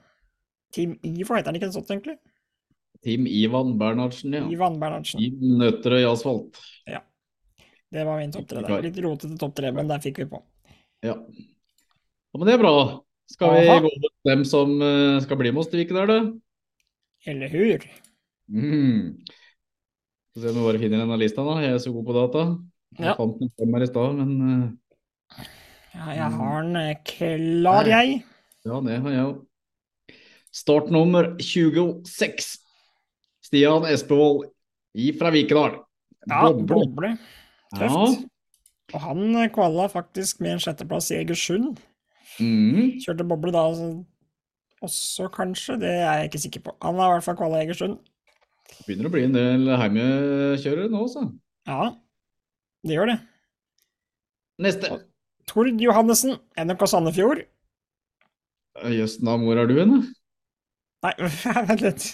Team 0.73 0.95
Ivo 1.03 1.35
heter 1.35 1.51
han 1.51 1.59
ikke 1.59 1.73
sånn, 1.75 1.89
egentlig? 1.91 2.17
Team 3.05 3.27
Ivan 3.27 3.75
Bernhardsen, 3.81 4.35
ja. 4.35 4.45
Ivan 4.51 4.79
Bernhardsen. 4.81 5.23
I 5.23 5.31
Nøtterøy 5.61 6.07
asfalt. 6.09 6.61
Det 6.87 7.01
Det 7.97 8.05
var 8.05 8.21
min 8.21 8.33
topp 8.35 8.49
tre. 8.51 8.63
der. 8.67 8.83
Litt 8.85 8.99
rotete 9.05 9.39
topp 9.41 9.55
tre, 9.57 9.71
men 9.73 9.89
der 9.89 10.03
fikk 10.05 10.21
vi 10.21 10.29
på. 10.31 10.43
Ja. 11.07 11.15
ja. 11.15 11.17
Men 12.37 12.49
det 12.51 12.57
er 12.59 12.61
bra. 12.61 12.75
Skal 13.33 13.55
vi 13.57 13.63
Aha. 13.67 13.79
gå 13.83 13.89
over 13.89 14.11
til 14.13 14.29
dem 14.31 14.43
som 14.47 14.75
eh, 14.85 15.17
skal 15.25 15.39
bli 15.41 15.51
med 15.51 15.63
oss 15.65 15.71
til 15.73 15.81
Viken 15.81 15.97
Vikedal, 15.97 16.11
da? 16.13 17.31
Eller 17.33 17.51
hur? 17.51 17.87
Mm. 18.53 19.17
Få 20.37 20.43
se 20.45 20.51
om 20.53 20.59
vi 20.61 20.67
bare 20.69 20.79
finner 20.83 21.01
denne 21.03 21.17
lista, 21.19 21.43
da. 21.47 21.57
Jeg 21.65 21.73
er 21.75 21.81
så 21.83 21.91
god 21.97 22.05
på 22.07 22.15
data. 22.21 22.45
Jeg 23.01 23.09
Ja. 23.09 23.15
fant 23.19 23.41
den 23.41 23.51
frem 23.57 23.75
her 23.75 23.83
i 23.83 23.89
stad, 23.91 24.21
men 24.21 24.31
eh, 24.53 25.41
Ja, 25.97 26.11
jeg 26.21 26.31
har 26.37 26.63
den 26.63 26.77
eh, 26.77 27.01
klar, 27.09 27.89
jeg. 27.89 28.21
ja, 28.69 28.81
det 28.85 29.01
har 29.03 29.11
jeg 29.17 29.25
òg. 29.31 29.41
Startnummer 30.57 31.33
26. 31.41 32.59
Stian 33.45 33.85
Espevold 33.89 34.47
fra 35.19 35.31
Vikedal. 35.35 35.81
Ja, 36.29 36.53
Boble. 36.53 37.17
Tøft. 37.77 38.27
Og 38.95 39.03
han 39.03 39.23
eh, 39.35 39.49
kvala 39.53 39.89
faktisk 39.91 40.43
med 40.45 40.57
en 40.57 40.63
sjetteplass 40.63 41.11
i 41.13 41.21
Egersund. 41.21 41.81
Mm. 42.39 42.99
Kjørte 43.03 43.27
boble 43.27 43.53
da 43.55 43.65
altså, 43.71 43.89
også, 44.85 45.31
kanskje. 45.35 45.79
Det 45.83 45.91
er 45.91 46.21
jeg 46.21 46.31
ikke 46.31 46.43
sikker 46.45 46.67
på. 46.69 46.77
Han 46.85 47.01
har 47.01 47.11
i 47.11 47.17
hvert 47.17 47.27
fall 47.27 47.39
kvala 47.41 47.61
i 47.61 47.67
Egersund. 47.67 47.99
Begynner 48.87 49.09
å 49.09 49.15
bli 49.15 49.25
en 49.27 49.35
del 49.37 49.73
heimekjørere 49.79 50.91
nå, 50.93 51.07
så. 51.11 51.27
Ja, 51.67 51.91
det 52.87 52.99
gjør 52.99 53.13
det. 53.15 53.19
Neste. 54.63 54.99
Tord 55.47 55.83
Johannessen, 55.83 56.39
NRK 56.59 56.87
Sandefjord. 56.91 57.43
Jøss 58.93 59.19
da, 59.23 59.37
hvor 59.41 59.59
er 59.59 59.69
du 59.71 59.77
hen? 59.79 59.95
da? 59.95 60.01
Nei, 61.07 61.13
vent 61.71 61.85
litt. 61.85 62.09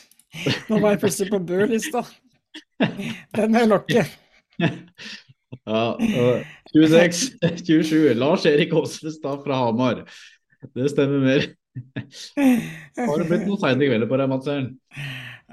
Nå 0.69 0.81
var 0.81 0.95
jeg 0.95 1.03
plutselig 1.03 1.33
på 1.33 1.41
Bø-lista. 1.49 2.05
Den 3.37 3.57
er 3.57 3.65
jeg 3.65 3.71
lokke. 3.71 4.05
Ja, 5.67 5.95
øh, 5.95 6.47
26, 6.75 7.39
27. 7.67 8.15
Lars 8.19 8.47
Erik 8.47 8.73
Åsvestad 8.75 9.45
fra 9.45 9.59
Hamar. 9.65 10.03
Det 10.75 10.91
stemmer 10.91 11.23
mer. 11.23 11.45
Har 12.99 13.21
det 13.23 13.29
blitt 13.29 13.45
noen 13.47 13.61
seine 13.63 13.89
kvelder 13.89 14.11
på 14.11 14.19
deg, 14.21 14.31
Mats 14.33 14.51
Ern? 14.51 14.73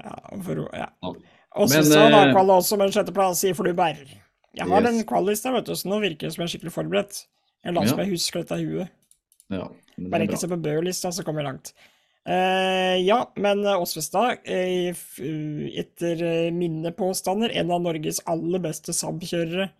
Ja, 0.00 0.16
for, 0.44 0.64
ja. 0.74 0.88
Åsvestad 1.00 1.60
Og 1.60 1.70
så 1.70 1.84
sa 1.86 2.08
da 2.10 2.24
eh, 2.30 2.56
også 2.56 2.78
med 2.78 2.90
en 2.90 2.96
sjetteplass 2.96 3.44
i 3.48 3.54
Flubær. 3.56 4.02
Jeg 4.50 4.66
har 4.66 4.82
Yes. 4.82 4.88
den 4.90 5.06
kvallista, 5.06 5.52
vet 5.54 5.66
du, 5.66 5.76
så 5.78 5.88
nå 5.88 6.00
virker 6.02 6.26
det 6.26 6.34
som 6.34 6.42
jeg 6.42 6.48
er 6.48 6.52
skikkelig 6.54 6.74
forberedt. 6.74 7.22
Jeg 7.64 7.74
Ja. 7.74 7.86
som 7.86 7.98
jeg 7.98 8.10
husker 8.10 8.42
dette 8.42 8.58
i 8.58 8.66
huet. 8.66 8.88
Ja, 9.50 9.66
det 9.96 10.10
Bare 10.10 10.26
ikke 10.26 10.38
se 10.38 10.48
på 10.48 10.60
Bø-lista, 10.62 11.10
så 11.12 11.24
kommer 11.24 11.42
jeg 11.42 11.52
langt. 11.52 11.72
Uh, 12.28 12.98
ja, 13.00 13.24
men 13.36 13.64
Åsvestad, 13.64 14.38
eh, 14.44 14.90
uh, 14.92 15.66
etter 15.80 16.22
eh, 16.22 16.50
mine 16.52 16.92
påstander, 16.92 17.50
en 17.56 17.70
av 17.70 17.80
Norges 17.80 18.20
aller 18.26 18.60
beste 18.60 18.92
Saab-kjørere 18.92 19.70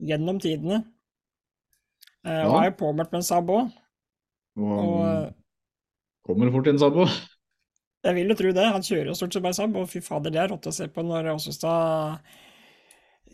gjennom 0.00 0.38
tidene. 0.42 0.82
Eh, 2.24 2.44
Og 2.46 2.52
Ja. 2.52 2.60
er 2.62 2.70
jo 2.70 2.76
påmeldt 2.84 3.12
med 3.12 3.20
en 3.20 3.22
Saab 3.22 3.48
òg. 3.48 3.72
Og 4.56 4.64
Og 4.64 5.04
han 5.04 5.24
eh, 5.26 5.32
kommer 6.26 6.50
fort 6.52 6.66
i 6.66 6.70
inn, 6.70 6.78
òg. 6.78 7.08
jeg 8.04 8.14
vil 8.14 8.28
jo 8.28 8.34
tro 8.34 8.52
det. 8.52 8.64
Han 8.72 8.82
kjører 8.82 9.06
jo 9.12 9.14
stort 9.14 9.32
sett 9.32 9.42
bare 9.42 9.54
Saab, 9.54 9.76
og 9.76 9.88
fy 9.88 10.00
fader, 10.00 10.30
det 10.30 10.40
er 10.42 10.48
rått 10.48 10.66
å 10.66 10.72
se 10.74 10.88
på 10.88 11.02
når 11.04 11.32
Åsestad 11.34 12.18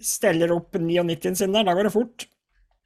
steller 0.02 0.50
opp 0.52 0.72
99-en 0.74 1.36
sin 1.36 1.52
der. 1.52 1.64
Da 1.64 1.74
går 1.74 1.84
det 1.84 1.92
fort. 1.94 2.26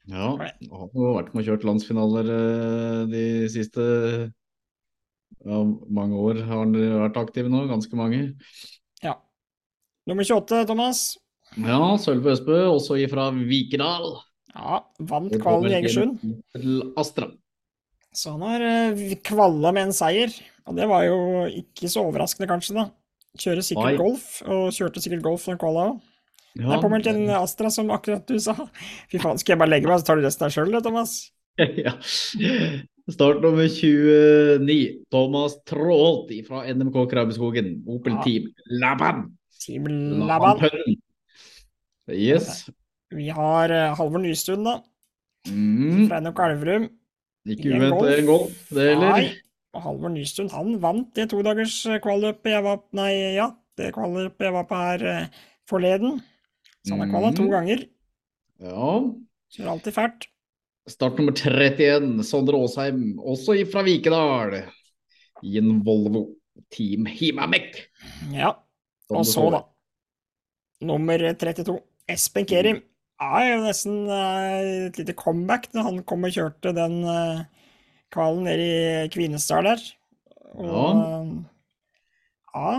Ja, 0.07 0.37
han 0.37 0.39
har 0.71 1.15
vært 1.17 1.35
med 1.35 1.43
og 1.43 1.47
kjørt 1.49 1.65
landsfinaler 1.67 2.29
eh, 2.31 3.07
de 3.11 3.49
siste 3.51 3.83
ja, 5.47 5.59
mange 5.91 6.15
år. 6.15 6.43
Har 6.47 6.63
han 6.65 6.73
vært 6.77 7.17
aktiv 7.17 7.49
nå? 7.51 7.65
Ganske 7.71 7.97
mange. 7.99 8.21
Ja. 9.03 9.17
Nummer 10.07 10.23
28, 10.25 10.67
Thomas. 10.67 11.17
Ja, 11.57 11.81
Sølve 12.01 12.35
Østbø, 12.35 12.59
også 12.69 12.99
ifra 13.01 13.31
Vikedal. 13.35 14.17
Ja, 14.57 14.81
vant 15.09 15.37
kvalen 15.41 15.73
i 15.73 15.79
Egersund. 15.79 16.21
Astra. 17.01 17.31
Så 18.17 18.33
han 18.33 18.45
har 18.47 18.65
uh, 18.97 19.17
kvalla 19.25 19.73
med 19.77 19.91
en 19.91 19.97
seier, 19.97 20.33
og 20.69 20.77
det 20.79 20.89
var 20.89 21.05
jo 21.05 21.19
ikke 21.53 21.91
så 21.93 22.07
overraskende, 22.09 22.49
kanskje, 22.49 22.77
da. 22.79 22.87
Kjører 23.37 23.65
sikkert 23.65 23.93
Oi. 23.93 24.01
golf, 24.01 24.29
og 24.49 24.69
kjørte 24.73 25.03
sikkert 25.05 25.25
golf 25.25 25.45
når 25.49 25.59
kvala 25.61 25.89
òg. 25.91 26.05
Ja, 26.57 26.79
er 26.81 27.03
til 27.05 27.19
en 27.21 27.33
Astra, 27.37 27.69
som 27.69 27.91
akkurat 27.93 28.25
du 28.25 28.39
sa. 28.41 28.55
Fy 29.13 29.21
faen, 29.21 29.37
skal 29.37 29.55
jeg 29.55 29.61
bare 29.61 29.75
legge 29.75 29.91
meg, 29.91 30.01
så 30.01 30.09
tar 30.09 30.17
du 30.17 30.25
resten 30.25 30.47
der 30.47 30.55
sjøl, 30.55 30.79
Thomas? 30.81 31.19
ja. 31.85 31.93
Start 33.13 33.43
nummer 33.45 33.69
29. 33.69 35.05
Thomas 35.13 35.59
Traalt 35.69 36.33
fra 36.49 36.65
NMK 36.73 36.97
Krabbeskogen. 37.13 37.83
Opel 37.87 38.17
Ja. 38.17 38.23
Team 38.25 38.49
Laban. 38.81 39.27
Team 39.61 39.85
Laban. 40.27 40.65
Laban. 40.65 40.97
Yes. 42.13 42.67
Vi 43.15 43.29
har 43.35 43.71
eh, 43.75 43.95
Halvor 43.99 44.23
Nystuen, 44.23 44.63
da. 44.67 44.77
Mm. 45.49 46.07
Fra 46.11 46.21
NOK 46.23 46.39
Elverum. 46.45 46.87
Ikke 47.47 47.71
En 47.71 47.83
uventet 47.83 48.19
en 48.21 48.27
golf, 48.29 48.57
det 48.75 48.87
heller. 48.93 49.13
Nei. 49.13 49.27
Og 49.77 49.83
Halvor 49.85 50.11
Nystuen, 50.15 50.51
han 50.55 50.79
vant 50.83 51.11
det 51.19 51.29
todagers 51.31 51.77
eh, 51.87 52.01
kvalløpet 52.03 52.51
jeg 52.57 52.65
var 52.67 52.81
Nei, 52.99 53.11
ja, 53.37 53.51
det 53.79 53.93
kvalløpet 53.95 54.47
jeg 54.49 54.55
var 54.57 54.67
på 54.71 54.81
her 54.81 55.05
eh, 55.13 55.29
forleden. 55.71 56.19
Så 56.87 56.95
han 56.95 57.03
har 57.05 57.11
kvala 57.13 57.33
to 57.35 57.43
Mhm. 57.47 57.53
ganger. 57.53 57.85
Ja. 58.63 58.91
Kjører 59.53 59.71
alltid 59.75 59.95
fælt. 59.95 60.27
Start 60.89 61.19
nummer 61.19 61.35
31, 61.35 62.23
Sondre 62.25 62.59
Aasheim, 62.63 63.19
også 63.19 63.57
fra 63.71 63.83
Vikedal. 63.83 64.61
I 65.43 65.59
en 65.59 65.81
Volvo 65.85 66.29
Team 66.71 67.07
Himamek. 67.11 67.89
Ja. 68.33 68.53
Og 69.11 69.27
så, 69.27 69.51
da. 69.51 69.61
Nummer 70.87 71.19
32. 71.35 71.81
Espen 72.11 72.47
Kerim. 72.47 72.83
er 73.17 73.47
jo 73.49 73.61
nesten 73.65 74.11
eh, 74.13 74.87
et 74.91 74.99
lite 75.01 75.15
comeback 75.17 75.71
da 75.73 75.87
han 75.87 76.03
kom 76.09 76.27
og 76.29 76.35
kjørte 76.35 76.75
den 76.77 76.99
uh, 77.09 77.47
kvalen 78.13 78.45
ned 78.45 78.61
i 78.61 78.75
Kvinesdal 79.15 79.71
der. 79.71 79.87
Og 80.57 81.01
ja. 81.01 81.23
ja. 82.53 82.75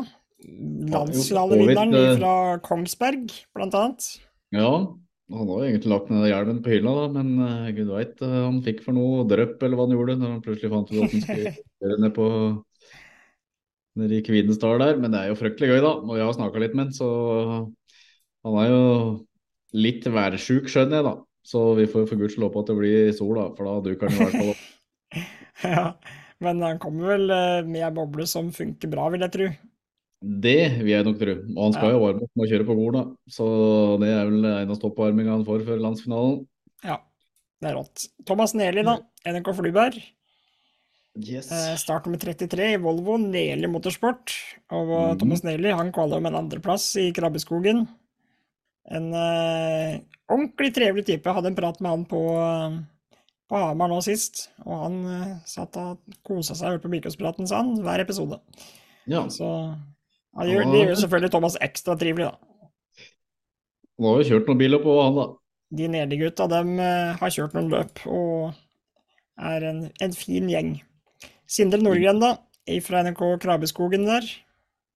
Landsfinalevinneren 0.94 1.98
eh, 1.98 2.13
fra 2.20 2.36
Kongsberg, 2.63 3.34
blant 3.58 3.76
annet. 3.76 4.08
Ja, 4.56 4.70
han 5.34 5.50
har 5.50 5.66
jo 5.66 5.66
egentlig 5.66 5.92
lagt 5.92 6.13
ned 6.13 6.30
hjelmen 6.30 6.62
på 6.63 6.72
hylla, 6.72 6.94
da, 7.02 7.08
men 7.18 7.34
uh, 7.42 7.74
gud 7.76 7.92
veit 7.96 8.22
han 8.24 8.62
fikk 8.63 8.86
for 8.86 8.96
noe 8.96 9.26
drøpp 9.28 9.66
eller 9.66 9.80
hva 9.80 9.90
han 9.90 9.98
gjorde 9.98 10.20
når 10.22 10.36
han 10.36 10.46
plutselig 10.46 10.72
fant 10.72 10.94
ut 10.94 11.02
at 11.02 11.18
han 11.18 11.26
skulle 11.26 11.56
kjøre 11.58 12.00
ned 12.06 12.16
på 12.16 12.30
nede 13.98 14.20
i 14.20 14.24
Kvinesdal 14.24 14.80
der. 14.86 15.02
Men 15.02 15.12
det 15.12 15.24
er 15.24 15.34
jo 15.34 15.42
fryktelig 15.42 15.74
gøy, 15.74 15.82
da. 15.82 15.98
Og 15.98 16.16
jeg 16.16 16.30
har 16.30 16.38
snakka 16.38 16.62
litt 16.62 16.78
med 16.78 16.88
han, 16.88 16.96
så 16.96 17.10
han 18.45 18.60
er 18.62 18.69
jo 18.71 18.84
litt 19.78 20.06
værsjuk, 20.06 20.69
skjønner 20.71 21.00
jeg, 21.00 21.08
da. 21.08 21.15
Så 21.47 21.62
vi 21.78 21.88
får 21.88 22.10
for 22.10 22.19
guds 22.19 22.36
lov 22.41 22.52
på 22.54 22.63
at 22.63 22.69
det 22.71 22.78
blir 22.80 23.13
sol, 23.15 23.38
da, 23.39 23.47
for 23.56 23.69
da 23.69 23.78
duker 23.86 24.10
han 24.10 24.17
i 24.17 24.23
hvert 24.26 24.38
fall 24.38 24.54
opp. 24.56 24.65
Ja, 25.65 25.86
men 26.43 26.60
han 26.62 26.78
kommer 26.78 27.15
vel 27.15 27.32
eh, 27.34 27.63
med 27.65 27.82
ei 27.82 27.93
boble 27.95 28.28
som 28.30 28.52
funker 28.54 28.91
bra, 28.91 29.08
vil 29.10 29.23
jeg 29.26 29.34
tro. 29.34 29.47
Det 30.17 30.60
vil 30.84 30.91
jeg 30.91 31.06
nok 31.08 31.17
tro. 31.21 31.34
Og 31.56 31.63
han 31.63 31.73
skal 31.73 31.89
Ja. 31.89 31.95
jo 31.95 32.04
varme 32.04 32.28
opp 32.28 32.36
med 32.38 32.45
å 32.45 32.50
kjøre 32.52 32.67
på 32.67 32.76
Gol, 32.78 32.91
da. 32.93 33.04
Så 33.30 33.47
det 34.02 34.12
er 34.13 34.30
vel 34.30 34.45
eneste 34.52 34.86
oppvarminga 34.89 35.34
han 35.34 35.47
får 35.47 35.65
før 35.65 35.82
landsfinalen. 35.82 36.38
Ja, 36.86 37.00
det 37.62 37.71
er 37.71 37.78
rått. 37.80 38.06
Thomas 38.30 38.54
Neli, 38.58 38.86
da. 38.86 39.00
NRK 39.26 39.54
Flyberg. 39.58 39.97
Yes. 41.17 41.50
Eh, 41.50 41.76
Start 41.82 42.06
nummer 42.06 42.21
33 42.21 42.73
i 42.76 42.82
Volvo, 42.82 43.17
Neli 43.17 43.69
Motorsport. 43.71 44.36
Og 44.69 44.91
Thomas 44.91 45.15
mm. 45.15 45.21
Thomas 45.23 45.45
Neli 45.47 45.73
han 45.73 45.93
kvaler 45.95 46.21
med 46.21 46.34
en 46.34 46.43
andreplass 46.43 46.91
i 47.02 47.10
Krabbeskogen. 47.17 47.88
En 48.88 49.10
eh, 49.13 49.97
ordentlig 50.32 50.71
trivelig 50.76 51.08
type. 51.10 51.34
Hadde 51.34 51.52
en 51.52 51.58
prat 51.58 51.80
med 51.84 51.91
han 51.91 52.06
på, 52.08 52.21
på 53.52 53.62
Hamar 53.62 53.91
nå 53.91 54.00
sist. 54.06 54.47
Og 54.65 54.84
han 54.86 55.00
eh, 55.12 55.34
satt 55.50 55.78
og 55.82 56.17
kosa 56.28 56.56
seg 56.56 56.69
og 56.69 56.78
hørte 56.78 56.88
på 56.88 56.93
Bilkåspraten, 56.95 57.50
sa 57.50 57.62
han, 57.63 57.76
hver 57.84 58.04
episode. 58.04 58.39
Ja, 59.08 59.26
Så 59.32 59.47
han 60.38 60.52
gjør, 60.52 60.69
det 60.71 60.84
gjør 60.84 61.02
selvfølgelig 61.02 61.34
Thomas 61.34 61.58
ekstra 61.63 61.95
trivelig, 61.97 62.28
da. 62.28 62.69
han 63.97 64.08
har 64.10 64.19
jo 64.19 64.28
kjørt 64.28 64.50
noen 64.50 64.60
biler 64.60 64.84
på 64.84 64.97
han, 65.00 65.15
da. 65.17 65.28
De 65.78 65.88
Neli-gutta, 65.91 66.47
dem 66.52 66.76
eh, 66.80 67.15
har 67.19 67.34
kjørt 67.34 67.56
noen 67.58 67.71
løp 67.71 68.04
og 68.08 68.52
er 69.38 69.65
en, 69.69 69.82
en 70.04 70.13
fin 70.15 70.47
gjeng. 70.52 70.76
Sindre 71.47 71.80
Nordgren, 71.82 72.21
da, 72.21 72.36
fra 72.84 73.02
NRK 73.08 73.23
Krabbeskogen 73.43 74.06
der. 74.08 74.28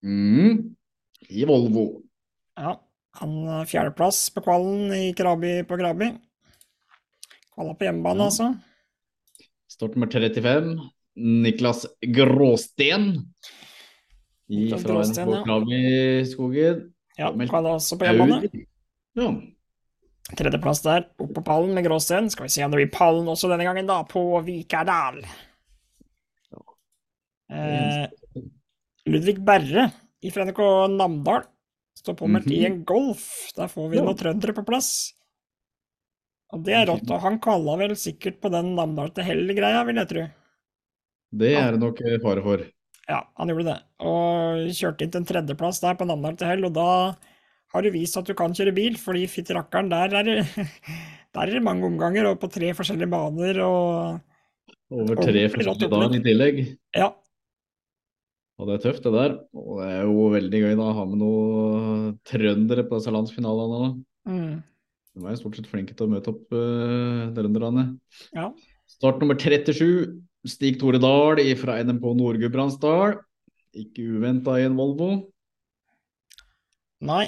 Mm. 0.04 0.76
I 1.32 1.48
Volvo. 1.48 1.86
Ja, 2.60 2.76
han 3.20 3.48
har 3.48 3.66
fjerdeplass 3.68 4.30
på 4.36 4.44
kvalen 4.46 4.94
i 4.96 5.14
Krabi 5.18 5.64
på 5.68 5.78
Krabi. 5.78 6.12
Kvala 7.54 7.74
på 7.76 7.88
hjemmebane, 7.88 8.24
Ja. 8.24 8.26
altså. 8.26 8.56
Start 9.72 9.96
nummer 9.96 10.08
35. 10.08 10.80
Niklas 11.16 11.86
Gråsten. 12.02 13.08
I 14.50 14.64
Niklas 14.64 14.84
fra 14.84 14.94
Gråsten, 14.94 15.28
NRK 15.28 15.36
ja. 15.36 15.44
Krabi-skogen. 15.46 16.82
Ja, 17.18 17.32
kvala 17.48 17.76
også 17.76 17.98
på 18.00 18.08
hjemmebane. 18.08 18.66
Ja. 19.20 19.30
Tredjeplass 20.32 20.82
der, 20.86 21.10
opp 21.20 21.34
på 21.36 21.44
pallen 21.44 21.76
med 21.76 21.84
Gråsten. 21.84 22.30
Skal 22.32 22.48
vi 22.48 22.54
se 22.54 22.64
om 22.64 22.72
det 22.72 22.80
blir 22.80 22.92
pallen 22.96 23.28
også 23.28 23.50
denne 23.52 23.68
gangen, 23.68 23.88
da, 23.90 24.04
på 24.08 24.24
Vikerdal. 24.48 25.20
Eh, 27.52 28.08
Ludvig 29.12 29.42
Berre 29.44 29.90
fra 30.32 30.46
NRK 30.48 30.62
Namdal 30.96 31.44
står 31.98 32.16
påmeldt 32.18 32.48
i 32.52 32.60
Mhm. 32.62 32.66
en 32.72 32.84
Golf. 32.86 33.26
Der 33.56 33.68
får 33.68 33.90
vi 33.90 33.98
Ja. 33.98 34.04
noen 34.04 34.18
trøndere 34.18 34.54
på 34.56 34.66
plass. 34.66 35.14
Og 36.54 36.64
det 36.64 36.74
er 36.74 36.86
rått. 36.86 37.10
Og 37.10 37.22
han 37.22 37.40
kalla 37.40 37.78
vel 37.78 37.92
sikkert 37.96 38.42
på 38.42 38.52
den 38.52 38.76
Namdal 38.76 39.14
til 39.14 39.24
Hell-greia, 39.24 39.86
vil 39.86 39.96
jeg 39.96 40.08
tro. 40.10 40.28
Det 41.34 41.56
er 41.56 41.72
det 41.72 41.80
nok 41.80 41.98
fare 42.22 42.42
for. 42.44 42.66
Ja, 43.08 43.22
han 43.38 43.48
gjorde 43.48 43.66
det. 43.66 43.80
Og 44.00 44.68
kjørte 44.76 45.02
inn 45.02 45.12
til 45.12 45.22
en 45.22 45.26
tredjeplass 45.26 45.80
der 45.80 45.96
på 45.96 46.06
Namdal 46.06 46.36
til 46.38 46.48
Hell, 46.48 46.66
og 46.66 46.74
da 46.74 47.16
har 47.74 47.82
du 47.82 47.90
vist 47.92 48.18
at 48.18 48.26
du 48.26 48.34
kan 48.34 48.52
kjøre 48.52 48.76
bil, 48.76 48.96
fordi 48.96 49.26
fytti 49.28 49.54
rakkeren, 49.56 49.90
der 49.90 50.14
er 50.14 50.24
det 50.24 50.46
der 51.34 51.42
er 51.42 51.46
det 51.56 51.64
mange 51.64 51.86
omganger, 51.88 52.28
og 52.28 52.40
på 52.42 52.52
tre 52.52 52.74
forskjellige 52.74 53.10
baner 53.10 53.62
og 53.64 54.20
Over 54.92 55.16
tre 55.16 55.48
forskjellige 55.48 55.90
dager 55.90 56.16
i 56.16 56.20
tillegg. 56.20 56.78
Ja. 56.98 57.14
Og 58.62 58.68
det 58.70 58.76
er 58.76 58.84
tøft, 58.84 59.06
det 59.08 59.14
der. 59.16 59.32
Og 59.58 59.80
det 59.82 59.88
er 59.90 60.04
jo 60.06 60.26
veldig 60.36 60.60
gøy 60.62 60.76
da 60.78 60.90
å 60.92 60.98
ha 61.00 61.06
med 61.10 61.18
noen 61.24 62.04
trøndere 62.30 62.86
på 62.86 63.00
disse 63.00 63.14
landsfinalene. 63.14 63.88
Mm. 64.30 64.60
De 65.12 65.26
er 65.26 65.34
jo 65.34 65.40
stort 65.40 65.58
sett 65.58 65.70
flinke 65.72 65.96
til 65.98 66.06
å 66.06 66.12
møte 66.12 66.30
opp 66.30 66.54
uh, 66.54 67.32
trønderne. 67.36 67.88
Ja. 68.38 68.52
Start 68.92 69.18
nummer 69.24 69.40
37, 69.40 70.14
Stig 70.48 70.78
Tore 70.82 71.02
Dahl 71.02 71.42
fra 71.58 71.80
NMK 71.82 72.06
Nord-Gudbrandsdal. 72.20 73.18
Ikke 73.82 74.06
uventa 74.14 74.60
i 74.60 74.68
en 74.68 74.78
Volvo. 74.78 75.10
Nei, 77.02 77.26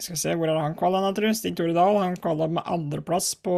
skal 0.00 0.18
se, 0.18 0.32
hvor 0.38 0.48
er 0.48 0.56
det 0.56 0.64
han 0.64 0.78
kvala, 0.78 1.04
tror 1.12 1.28
jeg? 1.28 1.38
Stig 1.42 1.58
Tore 1.58 1.76
Dahl. 1.76 2.00
Han 2.00 2.16
kvala 2.16 2.48
med 2.56 2.64
andreplass 2.64 3.34
på 3.44 3.54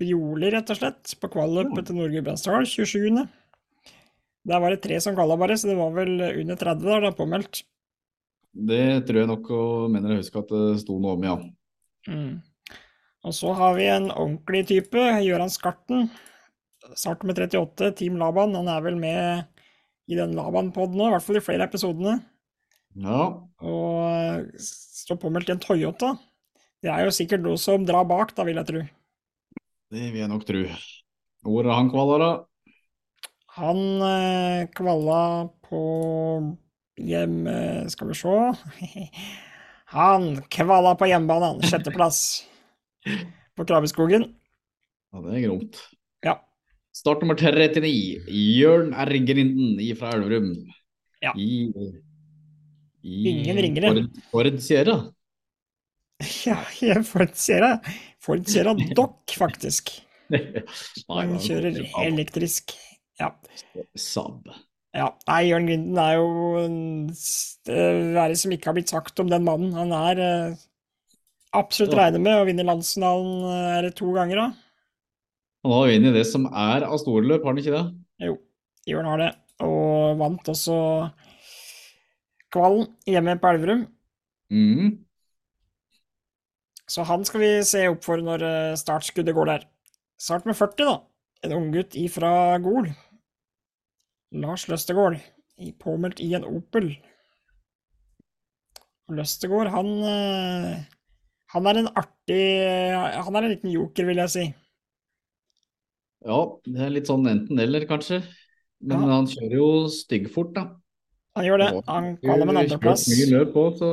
Bjoli, 0.00 0.54
rett 0.54 0.70
og 0.70 0.78
slett. 0.78 1.16
På 1.18 1.32
kvalløpet 1.34 1.90
til 1.90 1.98
Nord-Gudbrandsdal, 1.98 2.70
27. 2.70 3.26
Der 4.48 4.62
var 4.62 4.72
det 4.72 4.80
tre 4.84 4.96
som 5.04 5.16
kalla 5.18 5.36
bare, 5.40 5.58
så 5.60 5.68
det 5.68 5.76
var 5.78 5.92
vel 5.94 6.14
under 6.22 6.56
30 6.56 6.86
der, 6.86 7.04
da, 7.04 7.10
påmeldt. 7.16 7.62
Det 8.50 9.06
tror 9.06 9.20
jeg 9.20 9.30
nok, 9.30 9.50
og 9.54 9.90
mener 9.92 10.14
jeg 10.14 10.24
husker 10.24 10.42
at 10.42 10.54
det 10.54 10.80
sto 10.82 10.96
noe 10.98 11.18
om, 11.18 11.26
ja. 11.28 11.36
Mm. 12.08 12.40
Og 13.28 13.36
så 13.36 13.52
har 13.54 13.76
vi 13.76 13.86
en 13.92 14.08
ordentlig 14.10 14.64
type, 14.70 15.04
Gøran 15.20 15.52
Skarten. 15.52 16.08
Start 16.96 17.22
med 17.28 17.38
38, 17.38 17.92
Team 17.98 18.16
Laban. 18.18 18.56
Han 18.56 18.70
er 18.72 18.80
vel 18.82 18.96
med 18.98 19.44
i 20.10 20.16
den 20.18 20.32
Laban-poden 20.34 20.96
nå, 20.98 21.10
i 21.10 21.14
hvert 21.14 21.26
fall 21.26 21.38
i 21.38 21.44
flere 21.44 21.68
episodene. 21.68 22.16
Ja. 22.98 23.28
Og 23.62 24.48
står 24.58 25.20
påmeldt 25.20 25.52
i 25.52 25.54
en 25.54 25.62
Toyota. 25.62 26.14
Det 26.80 26.90
er 26.90 27.04
jo 27.04 27.14
sikkert 27.14 27.44
noe 27.44 27.60
som 27.60 27.84
drar 27.86 28.08
bak, 28.08 28.32
da, 28.34 28.46
vil 28.48 28.58
jeg 28.58 28.70
tro. 28.70 28.82
Det 29.90 30.06
vil 30.08 30.22
jeg 30.22 30.32
nok 30.32 30.46
tro. 30.48 30.64
Hvor 31.44 31.68
er 31.68 31.76
han 31.76 31.92
kvala, 31.92 32.16
da? 32.22 32.30
Han 33.60 33.80
eh, 34.06 34.66
kvalla 34.76 35.22
på 35.68 35.82
hjem... 37.00 37.38
Skal 37.92 38.10
vi 38.10 38.18
se 38.18 38.34
Han 39.96 40.28
kvalla 40.52 40.94
på 40.96 41.08
hjemmebane, 41.10 41.52
han. 41.52 41.64
Sjetteplass. 41.66 42.20
på 43.56 43.66
Krabbeskogen. 43.66 44.28
Ja, 45.10 45.22
det 45.24 45.34
er 45.36 45.46
gromt. 45.48 45.80
Ja. 46.24 46.36
Start 46.94 47.24
nummer 47.24 47.36
39. 47.38 47.90
Jørn 48.30 48.94
R. 48.94 49.16
Grinden 49.26 49.80
fra 49.98 50.12
Elverum. 50.14 50.52
Ja. 51.20 51.34
I 51.36 51.68
i 53.02 53.28
Ingen 53.30 53.56
ringere. 53.56 53.90
Ford, 53.94 54.20
Ford 54.30 54.60
Sierra. 54.60 54.98
Ja, 56.80 57.02
Ford 57.02 57.34
Sierra. 57.34 57.78
Ford 58.20 58.46
Sierra 58.46 58.74
Dock, 58.96 59.32
faktisk. 59.38 59.92
Han 61.08 61.38
kjører 61.40 61.80
elektrisk. 62.04 62.74
Ja. 63.20 63.30
Saab. 63.98 64.48
Ja, 64.96 65.12
nei, 65.28 65.42
Jørn 65.46 65.68
Grinden 65.68 65.98
er 66.02 66.16
jo 66.18 66.28
er 67.70 68.32
det 68.32 68.38
som 68.40 68.54
ikke 68.54 68.70
har 68.70 68.76
blitt 68.78 68.90
sagt 68.90 69.20
om 69.22 69.28
den 69.30 69.44
mannen? 69.46 69.70
Han 69.76 69.92
er 69.94 70.22
eh, 70.24 70.62
absolutt 71.54 71.94
regnet 71.94 72.24
med 72.24 72.40
å 72.40 72.46
vinne 72.48 72.66
landsfinalen 72.66 73.44
er 73.76 73.86
det 73.86 73.94
to 74.00 74.10
ganger, 74.16 74.40
da. 74.40 74.48
Han 75.62 75.76
har 75.76 75.92
vunnet 75.92 76.16
det 76.16 76.24
som 76.26 76.48
er 76.48 76.86
av 76.88 76.96
storløp, 77.02 77.44
har 77.44 77.52
han 77.52 77.60
ikke 77.62 77.76
det? 77.76 77.84
Jo, 78.26 78.34
Jørn 78.88 79.10
har 79.12 79.22
det. 79.22 79.30
Og 79.62 80.16
vant 80.18 80.50
også 80.50 80.78
Kvalen 82.50 82.88
hjemme 83.06 83.36
på 83.38 83.52
Elverum. 83.52 83.84
Mm. 84.50 84.96
Så 86.90 87.04
han 87.06 87.22
skal 87.28 87.44
vi 87.44 87.50
se 87.68 87.84
opp 87.92 88.02
for 88.02 88.24
når 88.24 88.42
startskuddet 88.80 89.36
går 89.36 89.52
der. 89.52 89.68
Start 90.18 90.48
med 90.48 90.58
40, 90.58 90.88
da. 90.88 90.96
En 91.46 91.54
unggutt 91.60 91.94
ifra 91.96 92.32
Gol. 92.64 92.90
Lars 94.30 94.68
Løstegård, 94.70 95.18
påmeldt 95.82 96.22
i 96.22 96.30
en 96.38 96.46
Opel. 96.46 96.92
Løstegård, 99.10 99.72
han 99.74 99.88
Han 101.50 101.66
er 101.66 101.80
en 101.80 101.88
artig 101.98 102.42
Han 103.26 103.36
er 103.36 103.42
en 103.42 103.50
liten 103.50 103.72
joker, 103.74 104.06
vil 104.06 104.22
jeg 104.22 104.30
si. 104.30 104.44
Ja, 106.20 106.40
det 106.68 106.84
er 106.84 106.92
litt 106.92 107.08
sånn 107.08 107.26
enten-eller, 107.26 107.86
kanskje. 107.88 108.20
Men 108.84 109.04
ja. 109.04 109.16
han 109.16 109.28
kjører 109.28 109.56
jo 109.56 109.70
styggfort, 109.92 110.52
da. 110.56 110.66
Han 111.38 111.46
gjør 111.46 111.62
det. 111.62 111.68
Han 111.88 112.10
kaller 112.20 112.48
med 112.48 112.54
en 112.54 112.60
andreplass. 112.64 113.06
Så, 113.06 113.90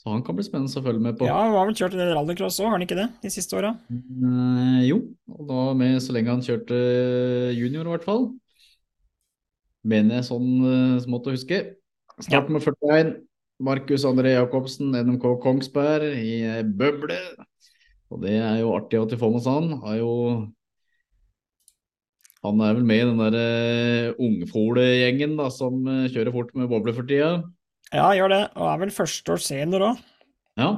så, 0.00 0.06
han 0.10 0.22
kan 0.26 0.36
bli 0.36 0.44
spennende 0.46 0.80
å 0.80 0.84
følge 0.84 1.04
med 1.04 1.18
på. 1.18 1.28
Ja, 1.28 1.38
han 1.46 1.56
har 1.56 1.68
vel 1.68 1.78
kjørt 1.78 1.96
en 1.96 2.02
del 2.02 2.12
rallycross 2.16 2.60
òg, 2.60 2.68
har 2.68 2.76
han 2.76 2.84
ikke 2.86 2.98
det, 2.98 3.08
de 3.24 3.32
siste 3.32 3.56
åra? 3.58 3.72
Mm, 3.88 4.80
jo, 4.88 5.00
og 5.32 5.42
da 5.48 5.64
med 5.80 5.98
så 6.04 6.16
lenge 6.16 6.34
han 6.34 6.44
kjørte 6.44 6.80
junior, 7.56 7.88
i 7.88 7.94
hvert 7.94 8.08
fall. 8.08 8.30
Mener 9.88 10.20
jeg 10.20 10.28
sånn 10.28 10.48
smått 11.00 11.28
å 11.30 11.34
huske. 11.34 11.60
Start 12.20 12.50
med 12.52 12.60
41. 12.64 13.14
Markus 13.60 14.04
André 14.08 14.34
Jacobsen, 14.34 14.92
NMK 14.92 15.24
Kongsberg 15.40 16.16
i 16.20 16.34
bøble. 16.64 17.18
Og 18.10 18.24
det 18.24 18.36
er 18.40 18.60
jo 18.60 18.74
artig 18.74 19.00
at 19.00 19.12
de 19.12 19.18
får 19.20 19.32
med 19.34 19.44
seg 19.44 19.56
han. 19.56 19.74
Har 19.84 19.98
jo 20.00 20.12
han 22.40 22.60
er 22.64 22.76
vel 22.78 22.86
med 22.88 23.02
i 23.02 23.08
den 23.08 23.18
der 23.20 23.34
uh, 23.36 24.20
ungfolegjengen 24.24 25.36
som 25.52 25.82
uh, 25.84 26.06
kjører 26.08 26.32
fort 26.32 26.54
med 26.56 26.70
boble 26.70 26.94
for 26.96 27.08
tida? 27.08 27.42
Ja, 27.92 28.06
gjør 28.16 28.32
det. 28.32 28.44
Og 28.56 28.70
er 28.70 28.80
vel 28.80 28.94
førsteårs 28.96 29.50
senior 29.50 29.90
òg. 29.90 30.00
Ja. 30.60 30.70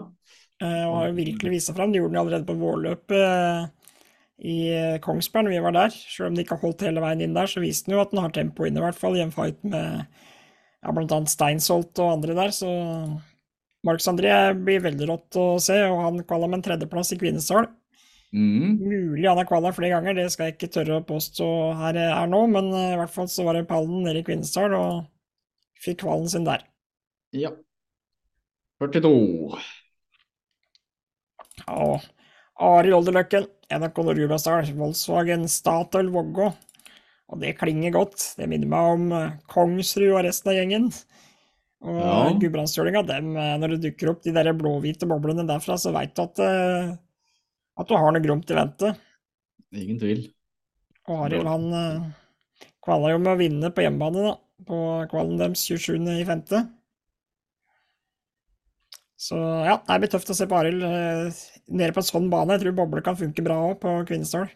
Uh, 0.62 0.84
og 0.88 0.96
har 0.96 1.14
virkelig 1.14 1.54
vist 1.54 1.70
seg 1.70 1.78
fram. 1.78 1.94
Det 1.94 2.02
gjorde 2.02 2.16
han 2.16 2.24
allerede 2.24 2.48
på 2.48 2.58
vårløpet 2.58 3.70
i 4.42 4.58
Kongsberg 5.02 5.46
når 5.46 5.54
vi 5.54 5.62
var 5.62 5.74
der. 5.76 5.94
Selv 5.94 6.30
om 6.30 6.36
de 6.36 6.42
ikke 6.44 6.56
har 6.56 6.66
holdt 6.66 6.82
hele 6.86 7.02
veien 7.04 7.22
inn 7.22 7.36
der, 7.36 7.50
så 7.50 7.62
viste 7.62 7.88
den 7.88 7.96
jo 7.96 8.02
at 8.02 8.10
den 8.10 8.22
har 8.24 8.32
tempo 8.34 8.66
inne, 8.66 8.80
i 8.80 8.86
hvert 8.86 8.98
fall. 8.98 9.18
I 9.18 9.22
en 9.24 9.34
fight 9.34 9.60
med 9.62 10.02
ja, 10.02 10.90
annet 10.90 11.30
Steinsolt 11.30 12.00
og 12.02 12.16
andre 12.16 12.36
der. 12.38 12.54
Så 12.54 12.70
Marks 13.86 14.08
André 14.10 14.32
blir 14.58 14.82
veldig 14.82 15.08
rått 15.10 15.38
å 15.38 15.46
se, 15.62 15.78
og 15.86 16.02
han 16.04 16.24
kvala 16.26 16.50
med 16.50 16.60
en 16.60 16.66
tredjeplass 16.68 17.14
i 17.14 17.20
Kvinesdal. 17.22 17.70
Mm. 18.32 18.78
Mulig 18.80 19.28
han 19.28 19.36
har 19.36 19.48
kvala 19.48 19.74
flere 19.76 19.92
ganger, 19.92 20.16
det 20.16 20.30
skal 20.32 20.48
jeg 20.48 20.56
ikke 20.56 20.70
tørre 20.72 21.00
å 21.02 21.04
påstå 21.04 21.46
her 21.82 21.98
er 22.00 22.30
nå, 22.30 22.46
men 22.48 22.70
i 22.72 22.96
hvert 22.96 23.12
fall 23.12 23.28
så 23.28 23.44
var 23.44 23.58
det 23.58 23.66
pallen 23.68 24.06
nede 24.06 24.22
i 24.22 24.24
Kvinesdal 24.24 24.72
og 24.78 25.02
fikk 25.82 26.00
kvalen 26.04 26.30
sin 26.32 26.46
der. 26.48 26.64
Ja. 27.36 27.52
42. 28.80 29.12
Og 31.72 32.06
Arild 32.62 32.96
Olderløkken, 32.96 33.46
NRK 33.78 34.02
Nord-Gudbrandsdal, 34.06 34.72
Volkswagen 34.78 35.46
Statoil 35.50 36.10
Vågå. 36.12 36.50
Og 37.32 37.40
det 37.40 37.54
klinger 37.60 37.94
godt. 37.94 38.34
Det 38.36 38.48
minner 38.50 38.68
meg 38.68 38.90
om 38.96 39.06
Kongsrud 39.50 40.10
og 40.10 40.24
resten 40.26 40.52
av 40.52 40.58
gjengen. 40.58 40.90
Og 41.82 41.98
Ja. 41.98 42.18
Gudbrandsdølinga, 42.38 43.02
når 43.58 43.74
det 43.74 43.80
dukker 43.86 44.12
opp 44.12 44.20
de 44.22 44.34
der 44.36 44.52
blåhvite 44.54 45.08
boblene 45.10 45.46
derfra, 45.48 45.78
så 45.80 45.94
veit 45.94 46.14
du 46.14 46.22
at 46.22 46.42
eh, 46.44 46.92
at 47.80 47.88
du 47.88 47.96
har 47.96 48.12
noe 48.12 48.22
gromt 48.22 48.50
i 48.52 48.56
vente. 48.58 48.92
Ingen 49.72 49.98
tvil. 49.98 50.26
Og 51.08 51.24
Arild 51.26 51.48
han 51.48 52.12
kvala 52.84 53.14
jo 53.14 53.22
med 53.22 53.32
å 53.32 53.40
vinne 53.40 53.70
på 53.72 53.84
hjemmebane, 53.84 54.26
da. 54.28 54.34
På 54.68 54.78
kvalen 55.10 55.40
deres 55.40 55.64
27.5. 55.66 56.68
Så 59.22 59.38
ja, 59.38 59.76
det 59.86 60.00
blir 60.02 60.10
tøft 60.10 60.32
å 60.32 60.34
se 60.34 60.48
på 60.50 60.56
Arild 60.58 60.82
uh, 60.82 61.42
nede 61.70 61.94
på 61.94 62.02
en 62.02 62.08
sånn 62.08 62.30
bane. 62.32 62.56
Jeg 62.56 62.64
tror 62.64 62.78
boble 62.80 63.04
kan 63.06 63.18
funke 63.18 63.44
bra 63.46 63.58
òg 63.68 63.76
på 63.82 63.92
Kvinesdal. 64.08 64.48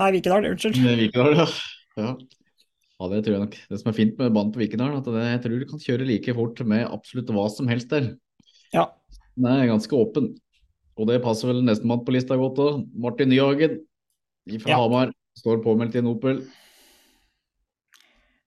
Nei, 0.00 0.08
Vikedal, 0.16 0.48
unnskyld. 0.50 0.80
Vikedal, 0.98 1.36
ja. 1.38 1.46
ja. 2.00 2.14
Ja, 2.94 3.08
det 3.10 3.20
tror 3.26 3.36
jeg 3.36 3.44
nok. 3.44 3.54
Det 3.70 3.78
som 3.78 3.90
er 3.90 3.96
fint 3.96 4.18
med 4.18 4.34
banen 4.34 4.50
på 4.54 4.62
Vikedal, 4.62 4.96
at 4.98 5.06
det, 5.06 5.22
jeg 5.28 5.42
tror 5.44 5.62
du 5.62 5.66
kan 5.70 5.82
kjøre 5.82 6.08
like 6.08 6.34
fort 6.34 6.62
med 6.66 6.86
absolutt 6.88 7.30
hva 7.36 7.46
som 7.52 7.70
helst 7.70 7.94
der. 7.94 8.10
Ja. 8.74 8.88
Den 9.38 9.48
er 9.50 9.70
ganske 9.70 9.98
åpen. 9.98 10.32
Og 10.98 11.10
det 11.10 11.22
passer 11.22 11.50
vel 11.50 11.62
nestemann 11.66 12.02
på 12.06 12.14
lista 12.14 12.38
godt 12.38 12.60
òg. 12.62 12.84
Martin 12.98 13.30
Nyhagen 13.30 13.80
fra 14.62 14.74
Ja. 14.74 14.82
Hamar 14.82 15.14
står 15.38 15.62
påmeldt 15.62 15.94
i 15.94 16.02
en 16.02 16.10
Opel. 16.10 16.42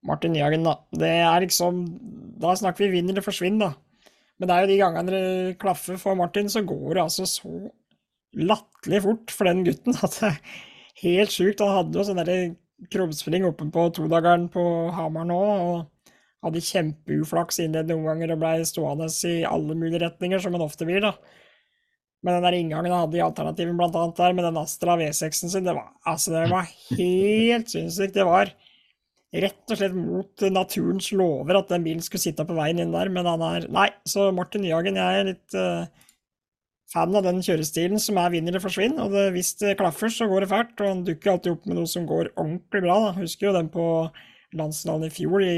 Martin 0.08 0.36
Nyhagen, 0.36 0.64
da. 0.68 0.78
Det 0.96 1.10
er 1.24 1.44
liksom 1.44 1.84
Da 2.40 2.54
snakker 2.56 2.86
vi 2.86 3.00
vinn 3.00 3.10
eller 3.12 3.26
forsvinn, 3.26 3.60
da. 3.60 3.74
Men 4.38 4.50
det 4.50 4.56
er 4.56 4.64
jo 4.64 4.72
de 4.72 4.80
gangene 4.82 5.14
det 5.14 5.58
klaffer 5.62 5.98
for 6.02 6.18
Martin, 6.20 6.50
så 6.52 6.62
går 6.66 6.98
det 6.98 7.04
altså 7.04 7.26
så 7.30 7.52
latterlig 8.38 9.02
fort 9.06 9.34
for 9.34 9.50
den 9.50 9.64
gutten 9.66 9.98
at 9.98 10.18
det 10.20 10.30
er 10.30 10.40
helt 11.04 11.34
sjukt. 11.34 11.64
Han 11.64 11.78
hadde 11.80 11.98
jo 11.98 12.06
sånn 12.06 12.58
krumspring 12.94 13.48
oppe 13.48 13.66
på 13.74 13.88
todageren 13.98 14.46
på 14.54 14.64
Hamar 14.94 15.26
nå, 15.26 15.40
og 15.42 16.12
hadde 16.46 16.62
kjempeuflaks 16.62 17.58
innledende 17.64 17.98
omganger 17.98 18.36
og 18.36 18.44
blei 18.44 18.56
stående 18.68 19.10
i 19.26 19.40
alle 19.48 19.74
mulige 19.74 20.04
retninger, 20.06 20.42
som 20.44 20.54
han 20.54 20.66
ofte 20.66 20.86
blir, 20.86 21.02
da. 21.02 21.16
Men 22.26 22.38
den 22.38 22.46
der 22.48 22.58
inngangen 22.58 22.94
han 22.94 23.06
hadde 23.06 23.20
i 23.20 23.26
alternativen, 23.26 23.78
blant 23.80 23.98
annet 23.98 24.22
der, 24.22 24.38
med 24.38 24.46
den 24.46 24.62
Astra 24.62 24.98
V6-en 25.00 25.54
sin, 25.54 25.66
det 25.66 25.74
var, 25.78 25.92
altså, 26.06 26.34
det 26.36 26.46
var 26.54 26.70
helt 27.00 27.74
sinnssykt. 27.74 28.16
Det 28.18 28.26
var 28.28 28.54
rett 29.44 29.72
og 29.72 29.80
slett 29.80 29.96
mot 29.96 30.44
naturens 30.54 31.12
lover 31.16 31.60
at 31.60 31.72
den 31.72 31.86
bilen 31.86 32.04
skulle 32.06 32.24
sitte 32.24 32.46
på 32.48 32.58
veien 32.58 32.82
inn 32.84 32.96
der, 32.96 33.12
men 33.14 33.30
han 33.30 33.44
er 33.46 33.68
Nei, 33.74 33.90
så 34.08 34.30
Martin 34.36 34.64
Nyhagen, 34.66 35.00
jeg 35.00 35.22
er 35.22 35.30
litt 35.32 35.58
uh, 35.58 36.08
fan 36.94 37.16
av 37.18 37.26
den 37.28 37.44
kjørestilen 37.44 38.02
som 38.02 38.20
er 38.22 38.32
vinn 38.34 38.48
eller 38.50 38.64
forsvinn, 38.64 38.98
og 39.04 39.14
det, 39.16 39.28
hvis 39.36 39.54
det 39.62 39.78
klaffer, 39.80 40.12
så 40.14 40.30
går 40.30 40.46
det 40.46 40.52
fælt, 40.54 40.76
og 40.82 40.92
han 40.92 41.06
dukker 41.08 41.34
alltid 41.34 41.54
opp 41.56 41.68
med 41.68 41.80
noe 41.80 41.92
som 41.92 42.08
går 42.10 42.32
ordentlig 42.36 42.84
bra, 42.86 42.98
da. 43.08 43.14
Husker 43.20 43.50
jo 43.50 43.56
den 43.58 43.72
på 43.74 43.88
landslandet 44.58 45.12
i 45.12 45.18
fjor, 45.18 45.44
i 45.44 45.58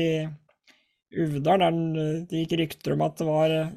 Uvdal, 1.10 1.64
der 1.64 2.26
det 2.30 2.44
gikk 2.44 2.60
rykter 2.60 2.94
om 2.94 3.02
at 3.02 3.18
det 3.18 3.26
var 3.26 3.54
eh, 3.54 3.72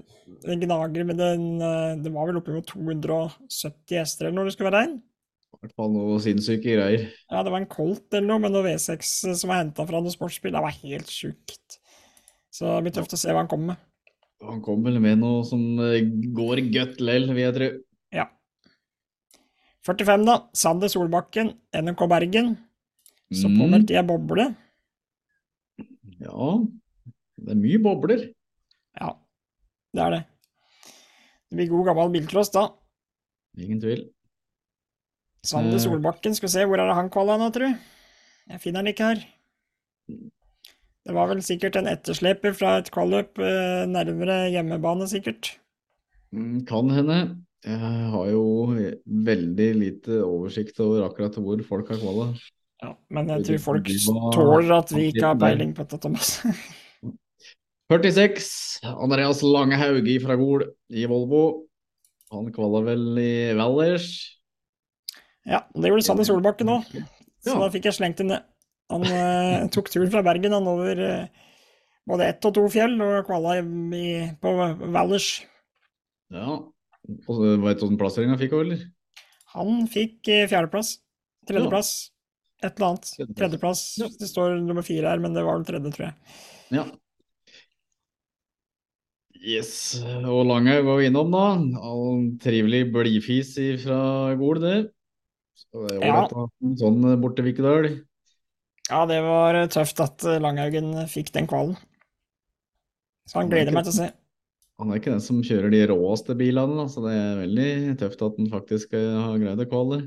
en 0.53 0.61
gnager 0.61 1.07
men 1.09 1.17
den 1.17 1.47
eh, 1.65 1.95
Det 2.05 2.13
var 2.13 2.29
vel 2.29 2.43
oppimot 2.43 2.69
270 2.69 3.97
hester 3.97 4.29
eller 4.29 4.37
når 4.37 4.51
det 4.51 4.55
skulle 4.57 4.73
være 4.73 4.83
inn? 4.89 4.99
I 5.53 5.61
hvert 5.63 5.75
fall 5.79 5.93
noe 5.95 6.19
sinnssyke 6.23 6.65
greier. 6.65 7.05
Ja, 7.31 7.43
det 7.45 7.53
var 7.53 7.61
en 7.63 7.69
Colt 7.71 8.09
eller 8.17 8.27
noe 8.27 8.41
men 8.43 8.55
noe 8.55 8.65
V6 8.67 9.13
som 9.39 9.51
var 9.53 9.61
henta 9.61 9.85
fra 9.87 10.01
noe 10.03 10.11
sportsbil. 10.15 10.55
Det 10.55 10.63
var 10.65 10.75
helt 10.83 11.11
sjukt. 11.13 11.79
Så 12.53 12.67
det 12.67 12.83
blir 12.87 12.95
tøft 12.97 13.15
å 13.15 13.21
se 13.21 13.31
hva 13.33 13.43
han 13.45 13.51
kommer 13.51 13.75
med. 13.75 13.83
Han 14.43 14.63
kommer 14.65 14.91
vel 14.91 14.99
med 15.05 15.21
noe 15.23 15.45
som 15.47 15.61
eh, 15.85 16.01
går 16.35 16.65
godt 16.75 16.99
lell, 17.05 17.29
vil 17.31 17.45
jeg 17.45 17.55
tro. 17.59 17.69
Ja. 18.17 18.27
45, 19.87 20.25
da. 20.27 20.37
Sander 20.55 20.91
Solbakken, 20.91 21.53
NMK 21.79 22.03
Bergen. 22.11 22.55
Så 23.33 23.49
Mm. 23.49 23.59
påmeldt 23.61 23.91
i 23.91 23.97
ei 23.97 24.03
boble. 24.05 24.45
Ja, 26.23 26.49
det 27.43 27.55
er 27.55 27.59
mye 27.59 27.79
bobler. 27.83 28.27
Ja, 28.99 29.15
det 29.95 30.03
er 30.05 30.11
det. 30.17 30.21
Det 31.51 31.57
blir 31.57 31.71
god 31.73 31.87
gammel 31.89 32.13
bilcross, 32.15 32.51
da. 32.53 32.67
Ingen 33.59 33.81
tvil. 33.81 34.05
Sander. 35.43 35.81
Solbakken, 35.83 36.37
skal 36.39 36.47
vi 36.47 36.53
se, 36.55 36.67
hvor 36.71 36.79
er 36.79 36.87
det 36.87 36.99
han 36.99 37.11
kvala 37.11 37.39
nå, 37.41 37.49
tru? 37.55 37.67
Jeg 38.53 38.63
finner 38.63 38.83
han 38.83 38.91
ikke 38.93 39.09
her. 39.11 39.23
Det 41.03 41.15
var 41.17 41.31
vel 41.33 41.41
sikkert 41.43 41.79
en 41.81 41.91
ettersleper 41.91 42.55
fra 42.55 42.77
et 42.79 42.91
kvalløp 42.95 43.41
eh, 43.43 43.83
nærmere 43.91 44.45
hjemmebane, 44.55 45.09
sikkert. 45.11 45.57
Mm, 46.31 46.63
Kan 46.69 46.93
hende. 46.95 47.19
Jeg 47.63 47.79
har 48.11 48.29
jo 48.31 48.45
veldig 49.07 49.69
lite 49.79 50.21
oversikt 50.27 50.81
over 50.83 51.05
akkurat 51.07 51.37
hvor 51.39 51.61
folk 51.67 51.91
har 51.95 51.99
kvala. 52.01 52.29
Ja, 52.83 52.95
men 53.15 53.31
jeg 53.31 53.45
tror 53.47 53.61
folk 53.67 53.91
tåler 54.35 54.73
at 54.81 54.91
vi 54.95 55.09
ikke 55.13 55.29
har 55.29 55.39
peiling 55.39 55.75
på 55.75 55.87
dette, 55.87 56.01
Thomas. 56.03 56.41
46. 57.93 58.81
Andreas 58.89 59.43
Langehaug 59.45 60.07
fra 60.23 60.39
Gol 60.41 60.65
i 60.91 61.05
Volvo. 61.11 61.43
Han 62.33 62.49
kvala 62.55 62.81
vel 62.87 63.19
i 63.21 63.33
Valdres. 63.59 64.09
Ja, 65.49 65.65
det 65.75 65.91
gjorde 65.91 66.05
Sander 66.07 66.27
Solbakken 66.29 66.71
òg, 66.71 66.87
så 67.43 67.55
Ja. 67.55 67.59
da 67.59 67.71
fikk 67.75 67.89
jeg 67.89 67.97
slengt 67.99 68.21
inn 68.23 68.31
det. 68.31 68.43
Han 68.93 69.07
eh, 69.09 69.69
tok 69.75 69.89
turen 69.91 70.11
fra 70.13 70.23
Bergen 70.23 70.55
han 70.55 70.69
over 70.69 70.99
eh, 71.03 71.27
både 72.07 72.29
ett 72.29 72.45
og 72.47 72.55
to 72.55 72.67
fjell, 72.71 72.95
og 73.03 73.27
kvala 73.27 73.57
i, 73.59 74.07
på 74.43 74.53
Valers. 74.95 75.29
Ja. 76.33 76.61
Og 77.27 77.41
Veit 77.65 77.81
du 77.81 77.87
hvilken 77.87 77.99
plassering 77.99 78.31
han 78.31 78.41
fikk, 78.41 78.55
eller? 78.59 78.85
Han 79.57 79.87
fikk 79.91 80.29
eh, 80.31 80.47
fjerdeplass. 80.51 80.97
Tredjeplass. 81.49 81.93
Et 82.63 82.71
eller 82.77 82.93
annet. 82.93 83.35
Tredjeplass. 83.39 83.85
Ja. 83.99 84.09
Det 84.21 84.29
står 84.31 84.61
nummer 84.63 84.87
fire 84.87 85.11
her, 85.11 85.23
men 85.23 85.35
det 85.35 85.43
var 85.43 85.59
vel 85.59 85.67
tredje, 85.67 85.91
tror 85.97 86.07
jeg. 86.11 86.15
Ja. 86.79 86.87
Yes. 89.43 89.73
Og 90.23 90.45
Langhaug 90.47 90.87
var 90.87 91.01
vi 91.01 91.09
innom, 91.11 91.33
da. 91.35 91.47
Han 91.83 92.29
trivelig 92.43 92.85
blidfis 92.95 93.57
fra 93.83 94.01
Gol, 94.39 94.61
det. 94.63 94.77
Så 95.59 95.85
det 95.87 95.97
er 95.99 96.07
Ja. 96.07 96.15
ålreit 96.23 96.35
å 96.37 96.47
en 96.65 96.77
sånn 96.81 97.21
borte 97.23 97.45
Vikedal. 97.47 97.91
Ja, 98.91 99.05
det 99.07 99.21
var 99.25 99.55
eh, 99.55 99.69
tøft 99.73 100.01
at 100.03 100.25
eh, 100.25 100.41
Langhaugen 100.43 100.93
fikk 101.09 101.33
den 101.33 101.47
kvalen. 101.51 101.77
Så 103.29 103.39
han 103.39 103.47
er 103.47 103.55
gleder 103.55 103.77
meg 103.77 103.87
til 103.87 103.95
å 103.95 103.99
se. 104.01 104.09
Han 104.81 104.91
er 104.91 104.99
ikke 104.99 105.13
den 105.13 105.23
som 105.23 105.43
kjører 105.47 105.71
de 105.71 105.83
råeste 105.93 106.35
bilene, 106.35 106.75
da, 106.81 106.89
så 106.91 107.05
det 107.05 107.13
er 107.15 107.43
veldig 107.45 107.99
tøft 108.01 108.25
at 108.27 108.41
han 108.41 108.49
faktisk 108.51 108.97
eh, 108.99 109.13
har 109.21 109.39
greid 109.39 109.61
å 109.63 109.69
kvale. 109.71 110.01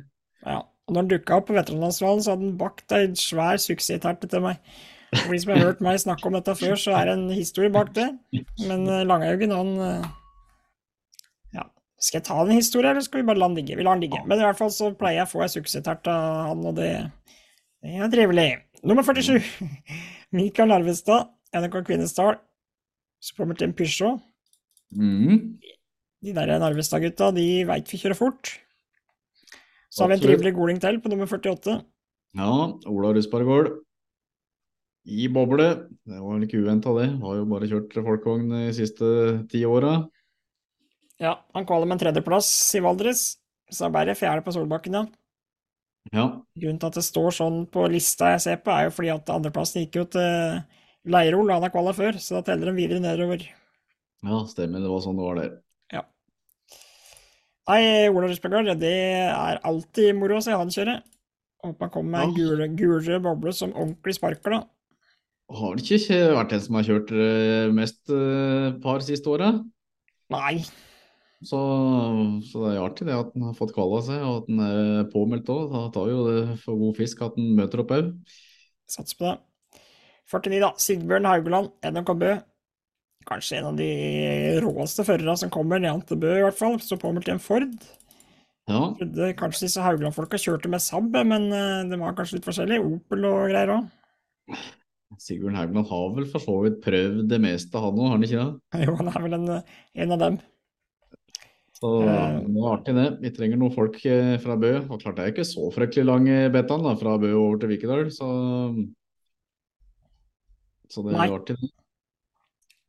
Ja. 0.44 0.64
Og 0.86 0.94
når 0.94 1.02
han 1.02 1.08
dukka 1.16 1.38
opp 1.40 1.48
på 1.50 1.56
veteranlandsfinalen, 1.56 2.20
så 2.22 2.34
hadde 2.36 2.46
han 2.46 2.58
bakt 2.60 2.94
ei 2.94 3.08
svær 3.18 3.58
suksessterte 3.58 4.28
til 4.30 4.44
meg. 4.44 4.60
For 5.16 5.32
de 5.32 5.40
som 5.42 5.54
har 5.56 5.64
hørt 5.64 5.80
meg 5.82 5.98
snakke 6.04 6.28
om 6.30 6.36
dette 6.36 6.54
før, 6.60 6.76
så 6.78 6.94
er 7.00 7.08
det 7.08 7.16
en 7.16 7.30
historie 7.34 7.72
bak 7.74 7.94
det. 7.96 8.10
Men 8.68 8.84
eh, 8.86 9.06
Langhaugen, 9.08 9.56
han 9.56 9.72
eh, 9.82 10.06
skal 12.06 12.20
jeg 12.20 12.28
ta 12.28 12.38
en 12.44 12.54
historie, 12.54 12.91
eller 12.91 13.06
skal 13.06 13.22
vi 13.22 13.28
bare 13.28 13.41
la 13.41 13.48
den 13.50 13.58
ligge? 13.60 13.78
Vi 13.80 13.86
lar 13.86 13.98
den 13.98 14.06
ligge. 14.06 14.22
Men 14.30 14.41
i 14.41 14.46
hvert 14.46 14.60
fall 14.60 14.74
så 14.74 14.91
pleier 14.98 15.24
jeg 15.24 15.28
å 15.30 15.32
få 15.32 15.46
ei 15.46 15.52
suksessterte 15.54 16.13
av 16.13 16.52
han, 16.52 16.65
og 16.70 16.76
det, 16.78 16.89
det 17.82 17.96
er 17.98 18.12
trivelig. 18.13 18.50
Nummer 18.86 19.06
47. 19.08 19.39
Mikael 20.38 20.70
Narvestad, 20.70 21.32
NRK 21.56 21.80
Kvinesdal. 21.88 22.38
Så 23.24 23.38
kommer 23.39 23.58
til 23.58 23.72
en 23.72 23.78
Peugeot. 23.78 24.22
Mhm. 24.94 25.39
De 26.26 26.34
der 26.34 26.54
Narvestad-gutta, 26.62 27.32
de 27.36 27.48
veit 27.70 27.89
vi 27.91 28.00
kjører 28.02 28.18
fort. 28.18 28.54
Så 29.94 30.04
har 30.04 30.12
vi 30.12 30.18
en 30.18 30.24
trivelig 30.24 30.54
goling 30.58 30.80
til 30.82 30.98
på 31.02 31.10
nummer 31.12 31.30
48. 31.30 31.80
Ja, 32.36 32.52
Ola 32.91 33.12
Ruspargård 33.15 33.70
i 35.06 35.28
boble. 35.32 35.68
Det 36.04 36.18
var 36.18 36.34
vel 36.34 36.46
ikke 36.48 36.62
uventa, 36.63 36.94
det. 36.98 37.08
Har 37.22 37.38
jo 37.39 37.46
bare 37.50 37.70
kjørt 37.70 37.94
folkevogn 37.94 38.50
de 38.52 38.63
siste 38.76 39.08
ti 39.52 39.62
åra. 39.70 40.00
Ja, 41.21 41.38
han 41.56 41.67
kvaler 41.67 41.88
med 41.88 41.97
en 41.97 42.04
tredjeplass 42.06 42.49
i 42.75 42.82
Valdres. 42.84 43.28
Så 43.71 43.89
ble 43.89 44.04
det 44.10 44.17
fjerde 44.19 44.43
på 44.45 44.54
Solbakken, 44.54 44.97
ja. 44.99 45.06
Ja. 46.13 46.25
Grunnen 46.62 46.78
til 46.82 46.91
at 46.91 46.97
det 46.99 47.06
står 47.08 47.34
sånn 47.34 47.63
på 47.73 47.88
lista 47.89 48.36
jeg 48.36 48.43
ser 48.43 48.60
på, 48.62 48.69
er 48.69 48.88
jo 48.88 48.93
fordi 48.93 49.10
at 49.15 49.32
andreplassen 49.34 49.82
gikk 49.82 49.97
jo 50.04 50.04
til 50.13 50.60
Leirol, 51.10 51.49
han 51.49 51.65
har 51.65 51.73
kvala 51.73 51.95
før, 51.97 52.19
så 52.21 52.38
da 52.38 52.43
teller 52.51 52.69
de 52.69 52.78
videre 52.78 53.01
nedover. 53.01 53.41
ja, 54.25 54.41
stemmer. 54.51 54.84
Det 54.84 54.91
var 54.91 55.01
sånn 55.01 55.17
det 55.17 55.25
var 55.25 55.39
der. 55.41 55.56
Nei, 57.65 58.06
Ola 58.13 58.28
Røsbergard, 58.30 58.69
det 58.78 58.93
er 59.25 59.60
alltid 59.65 60.13
moro 60.13 60.38
å 60.38 60.43
se 60.45 60.54
han 60.54 60.69
kjøre. 60.69 60.99
Håper 61.65 61.88
han 61.88 61.93
kommer 61.95 62.12
med 62.13 62.28
en 62.28 62.36
gul, 62.38 62.60
gule 62.78 63.17
boble 63.23 63.54
som 63.58 63.73
ordentlig 63.73 64.13
sparker, 64.19 64.54
da. 64.54 64.60
Har 65.56 65.78
det 65.78 65.86
ikke 65.97 66.19
vært 66.36 66.54
den 66.54 66.62
som 66.62 66.78
har 66.78 66.86
kjørt 66.86 67.13
eh, 67.13 67.71
mest 67.73 68.13
eh, 68.13 68.67
par 68.84 69.01
siste 69.06 69.30
åra? 69.34 69.49
Nei, 70.34 70.60
Så, 71.46 71.60
så 72.50 72.64
det 72.64 72.72
er 72.72 72.82
artig 72.82 73.06
det 73.08 73.18
at 73.18 73.34
han 73.36 73.46
har 73.50 73.58
fått 73.58 73.74
kvala 73.76 74.02
seg, 74.06 74.24
og 74.26 74.42
at 74.42 74.50
han 74.50 74.62
er 74.66 75.10
påmeldt 75.14 75.52
òg. 75.54 75.68
Da 75.74 75.84
tar 75.94 76.10
jo 76.10 76.24
det 76.30 76.40
for 76.64 76.80
god 76.82 76.98
fisk 76.98 77.22
at 77.26 77.38
han 77.38 77.54
møter 77.60 77.84
opp 77.84 77.94
òg. 77.96 78.12
Satser 78.92 79.20
på 79.20 79.30
det. 79.30 79.38
49, 80.32 80.62
da. 80.64 80.72
Sigbjørn 80.82 81.30
Haugeland, 81.30 81.74
NMK 81.86 82.14
Bø. 82.22 82.32
Kanskje 83.26 83.60
en 83.60 83.70
av 83.72 83.78
de 83.78 83.92
råeste 84.62 85.06
førerne 85.06 85.36
som 85.38 85.52
kommer 85.54 85.82
ned 85.82 86.06
til 86.10 86.20
Bø, 86.22 86.34
i 86.40 86.46
hvert 86.46 86.58
fall. 86.58 86.80
Så 86.82 86.98
påmeldt 87.02 87.30
i 87.30 87.36
en 87.36 87.42
Ford. 87.42 87.70
Ja, 88.66 88.82
Trodde 88.98 89.30
kanskje 89.38 89.68
disse 89.68 89.84
Haugland-folka 89.86 90.40
kjørte 90.42 90.70
med 90.74 90.82
Saab, 90.82 91.14
men 91.30 91.52
de 91.52 91.62
det 91.92 92.00
var 92.02 92.18
kanskje 92.18 92.40
litt 92.40 92.48
forskjellig. 92.48 92.82
Opel 92.82 93.28
og 93.30 93.44
greier 93.52 93.76
òg. 93.76 94.58
Sigurd 95.22 95.56
Haugland 95.56 95.88
har 95.90 96.10
vel 96.18 96.26
for 96.32 96.44
så 96.44 96.58
vidt 96.66 96.82
prøvd 96.84 97.28
det 97.30 97.40
meste, 97.44 97.78
han 97.82 98.02
òg, 98.02 98.10
har 98.10 98.18
han 98.18 98.26
ikke 98.26 98.42
det? 98.42 98.82
Jo, 98.88 98.98
han 99.00 99.12
er 99.12 99.26
vel 99.28 99.38
en, 99.38 99.52
en 100.06 100.16
av 100.18 100.22
dem. 100.26 100.40
Så 101.86 102.02
det 102.02 102.62
var 102.62 102.76
artig, 102.80 102.95
det. 102.98 103.08
Vi 103.21 103.32
trenger 103.36 103.60
noen 103.62 103.74
folk 103.76 103.98
eh, 104.10 104.36
fra 104.41 104.56
Bø. 104.58 104.71
Og 104.89 105.02
klart 105.02 105.19
det 105.19 105.26
er 105.26 105.34
ikke 105.34 105.48
så 105.48 105.67
fryktelig 105.74 106.08
lang 106.08 106.28
eh, 106.32 106.48
betan 106.54 106.86
da, 106.86 106.95
fra 106.98 107.15
Bø 107.21 107.30
over 107.38 107.60
til 107.62 107.74
Vikedal, 107.76 108.08
så 108.13 108.30
Så 110.89 111.04
det 111.06 111.13
er 111.13 111.36
artig, 111.36 111.58
det. 111.62 111.71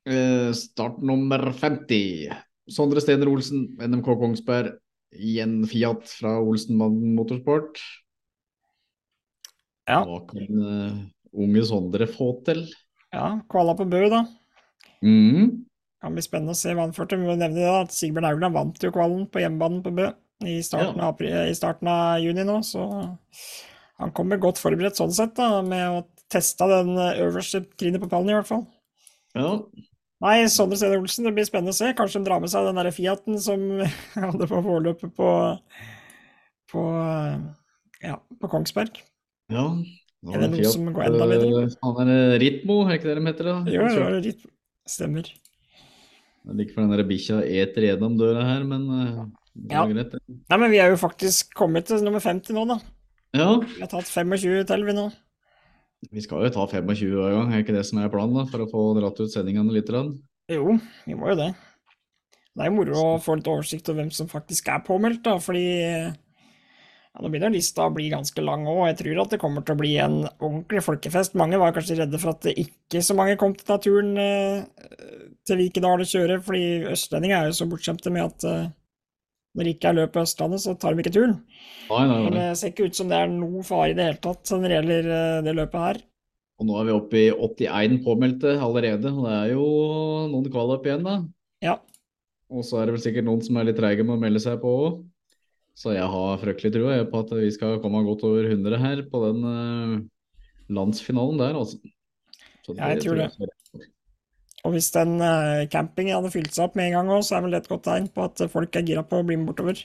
Eh, 0.06 0.50
Start 0.56 1.02
nummer 1.02 1.48
50. 1.52 2.32
Sondre 2.70 3.02
Stener 3.02 3.28
Olsen, 3.30 3.68
NMK 3.82 4.10
Kongsberg. 4.22 4.76
I 5.16 5.38
en 5.40 5.60
Fiat 5.68 6.08
fra 6.10 6.34
Olsenmannen 6.42 7.14
Motorsport. 7.16 7.78
Ja. 9.86 10.00
Hva 10.02 10.18
kan 10.28 10.58
uh, 10.58 10.96
unge 11.30 11.62
Sondre 11.64 12.08
få 12.10 12.32
til? 12.46 12.64
Ja, 13.14 13.36
kvala 13.48 13.76
på 13.78 13.86
Bø, 13.88 14.02
da. 14.12 14.24
Mhm. 15.04 15.62
Kan 16.06 16.14
bli 16.14 16.22
spennende 16.22 16.54
å 16.54 16.58
se 16.58 16.70
hva 16.70 16.84
han 16.86 16.94
får 16.94 17.08
til. 17.10 17.18
Vi 17.24 17.26
må 17.26 17.34
nevne 17.34 17.64
da, 17.66 17.80
at 17.82 17.94
Sigbjørn 17.94 18.28
Haugland 18.28 18.54
vant 18.54 18.84
jo 18.84 18.92
kvalen 18.94 19.24
på 19.26 19.42
hjemmebanen 19.42 19.80
på 19.82 19.90
Bø 19.96 20.04
i 20.46 20.60
starten, 20.62 21.00
av, 21.02 21.18
i 21.18 21.54
starten 21.56 21.88
av 21.90 22.20
juni 22.22 22.44
nå, 22.46 22.60
så 22.62 22.84
han 23.96 24.12
kommer 24.14 24.38
godt 24.38 24.60
forberedt 24.60 24.98
sånn 25.00 25.14
sett, 25.16 25.32
da, 25.38 25.62
med 25.64 25.82
å 25.88 26.02
teste 26.30 26.68
den 26.68 26.92
øverste 26.94 27.62
trinnet 27.80 28.02
på 28.04 28.10
pallen, 28.12 28.30
i 28.30 28.36
hvert 28.36 28.50
fall. 28.50 28.66
Ja. 29.34 29.50
Nei, 30.22 30.36
Sondre 30.52 30.78
Stene 30.78 31.00
Olsen, 31.00 31.26
det 31.26 31.32
blir 31.36 31.48
spennende 31.48 31.74
å 31.74 31.76
se. 31.76 31.90
Kanskje 31.96 32.20
de 32.20 32.28
drar 32.28 32.42
med 32.44 32.52
seg 32.52 32.68
den 32.68 32.78
der 32.78 32.90
Fiaten 32.94 33.40
som 33.42 33.64
hadde 34.26 34.48
på 34.52 34.60
forløpet 34.68 35.16
på, 35.16 35.30
på, 36.72 36.84
ja, 38.04 38.18
på 38.40 38.52
Kongsberg. 38.52 39.02
ja. 39.52 39.70
Er 40.26 40.42
det 40.42 40.48
noe 40.50 40.70
som 40.72 40.86
går 40.90 41.04
enda 41.06 41.26
bedre? 41.30 41.64
eh, 41.64 41.74
Han 41.86 42.08
er 42.10 42.12
eh, 42.34 42.38
Ritmo, 42.42 42.80
er 42.86 42.96
ikke 42.96 43.12
det 43.12 43.18
de 43.18 43.26
heter? 43.28 43.48
da? 43.52 43.56
Jo, 43.70 43.84
jo, 43.94 44.06
litt 44.24 44.46
Stemmer. 44.86 45.28
Det 46.46 46.52
er 46.54 46.58
like 46.60 46.74
for 46.76 46.86
den 46.86 47.08
bikkja 47.08 47.40
eter 47.42 47.88
gjennom 47.88 48.14
døra 48.20 48.44
her, 48.46 48.64
men 48.64 48.86
det 48.86 49.32
Det 49.56 49.72
Ja. 49.72 49.86
greit. 49.86 50.12
Nei, 50.50 50.56
men 50.58 50.70
vi 50.70 50.78
er 50.78 50.90
jo 50.92 50.96
faktisk 51.00 51.54
kommet 51.56 51.86
til 51.86 52.02
nummer 52.04 52.20
50 52.20 52.52
nå, 52.54 52.66
da. 52.68 52.78
Ja, 53.34 53.58
Vi 53.58 53.80
har 53.80 53.88
tatt 53.88 54.04
25 54.06 54.64
til, 54.66 54.84
vi 54.84 54.92
nå. 54.92 55.10
vi 56.12 56.20
skal 56.20 56.44
jo 56.44 56.50
ta 56.50 56.66
25 56.66 57.10
hver 57.10 57.32
gang, 57.32 57.52
er 57.52 57.62
ikke 57.64 57.74
det 57.74 57.86
som 57.86 57.98
er 57.98 58.08
planen, 58.12 58.36
da, 58.36 58.44
for 58.44 58.58
å 58.62 58.70
få 58.70 59.00
dratt 59.00 59.18
ut 59.18 59.32
sendingene 59.32 59.72
litt? 59.72 59.88
Rann. 59.90 60.20
Jo, 60.48 60.78
vi 61.06 61.14
må 61.14 61.32
jo 61.32 61.36
det. 61.40 61.54
Det 62.54 62.62
er 62.64 62.70
jo 62.70 62.76
moro 62.76 63.16
å 63.16 63.20
få 63.20 63.36
litt 63.36 63.48
oversikt 63.48 63.88
over 63.88 64.02
hvem 64.04 64.12
som 64.12 64.28
faktisk 64.28 64.68
er 64.68 64.84
påmeldt, 64.86 65.24
da, 65.24 65.38
fordi 65.42 65.64
ja, 65.66 66.12
nå 67.22 67.30
begynner 67.32 67.50
lista 67.52 67.88
å 67.88 67.94
bli 67.94 68.10
ganske 68.12 68.44
lang 68.44 68.66
òg, 68.68 68.86
jeg 68.92 68.98
tror 69.00 69.22
at 69.24 69.30
det 69.34 69.40
kommer 69.40 69.64
til 69.64 69.74
å 69.74 69.80
bli 69.80 69.96
en 70.04 70.18
ordentlig 70.38 70.84
folkefest. 70.84 71.34
Mange 71.34 71.58
var 71.58 71.72
kanskje 71.72 71.98
redde 71.98 72.20
for 72.20 72.36
at 72.36 72.42
det 72.46 72.54
ikke 72.60 73.02
så 73.02 73.16
mange 73.16 73.38
kom 73.40 73.54
til 73.56 73.72
naturen 73.72 74.16
eh, 74.20 74.64
til 75.46 75.60
Vikedal 75.62 76.02
og 76.02 76.10
kjøre, 76.10 76.40
fordi 76.44 76.66
østlendinger 76.92 77.38
er 77.38 77.50
jo 77.50 77.56
så 77.60 77.68
bortskjemte 77.70 78.12
med 78.14 78.26
at 78.26 78.46
uh, 78.48 78.66
når 79.56 79.64
det 79.64 79.72
ikke 79.76 79.88
er 79.88 79.96
løp 79.96 80.12
på 80.12 80.22
Østlandet, 80.26 80.60
så 80.60 80.74
tar 80.76 80.92
de 80.92 81.02
ikke 81.02 81.14
turen. 81.14 81.38
Nei, 81.88 82.02
nei, 82.10 82.18
nei. 82.26 82.34
det 82.34 82.44
ser 82.60 82.74
ikke 82.74 82.90
ut 82.90 82.98
som 82.98 83.08
det 83.12 83.22
er 83.22 83.32
noe 83.32 83.64
fare 83.64 83.94
i 83.94 83.96
det 83.96 84.10
hele 84.10 84.20
tatt 84.26 84.52
når 84.52 84.66
det 84.66 84.76
gjelder 84.76 85.10
uh, 85.12 85.40
det 85.46 85.56
løpet 85.56 85.84
her. 85.86 86.02
Og 86.56 86.68
nå 86.68 86.76
er 86.80 86.86
vi 86.88 86.94
oppe 86.96 87.18
i 87.20 87.66
81 87.68 87.98
påmeldte 88.04 88.54
allerede, 88.64 89.12
og 89.12 89.26
det 89.26 89.34
er 89.36 89.50
jo 89.52 89.66
noen 90.32 90.48
kvaløp 90.52 90.88
igjen, 90.88 91.04
da. 91.04 91.18
Ja, 91.64 91.76
Og 92.52 92.64
så 92.64 92.80
er 92.80 92.88
det 92.88 92.96
vel 92.96 93.04
sikkert 93.04 93.26
noen 93.26 93.42
som 93.44 93.58
er 93.58 93.68
litt 93.68 93.78
treige 93.80 94.04
med 94.06 94.16
å 94.16 94.22
melde 94.22 94.40
seg 94.40 94.58
på 94.62 94.72
òg. 94.86 95.04
Så 95.76 95.92
jeg 95.92 96.08
har 96.08 96.40
fryktelig 96.40 96.72
trua 96.72 96.96
på 97.10 97.20
at 97.20 97.32
vi 97.36 97.50
skal 97.52 97.80
komme 97.82 98.00
godt 98.06 98.24
over 98.24 98.46
100 98.48 98.80
her 98.80 99.02
på 99.10 99.20
den 99.26 99.42
eh, 99.50 99.96
landsfinalen 100.72 101.40
der, 101.42 101.58
altså. 101.60 101.80
Så 102.64 102.76
Ja, 102.78 102.94
jeg 102.94 103.04
tror 103.04 103.20
det. 103.20 103.50
Og 104.66 104.74
hvis 104.74 104.88
den 104.94 105.20
eh, 105.22 105.66
campingen 105.70 106.16
hadde 106.18 106.32
fylt 106.34 106.50
seg 106.54 106.64
opp 106.66 106.78
med 106.78 106.88
en 106.88 106.96
gang 106.98 107.10
òg, 107.14 107.22
så 107.22 107.36
er 107.36 107.44
vel 107.44 107.54
det 107.54 107.62
et 107.62 107.68
godt 107.70 107.84
tegn 107.86 108.08
på 108.10 108.24
at 108.26 108.42
folk 108.50 108.78
er 108.78 108.86
gira 108.88 109.04
på 109.06 109.20
å 109.20 109.26
bli 109.26 109.38
med 109.38 109.46
bortover. 109.52 109.78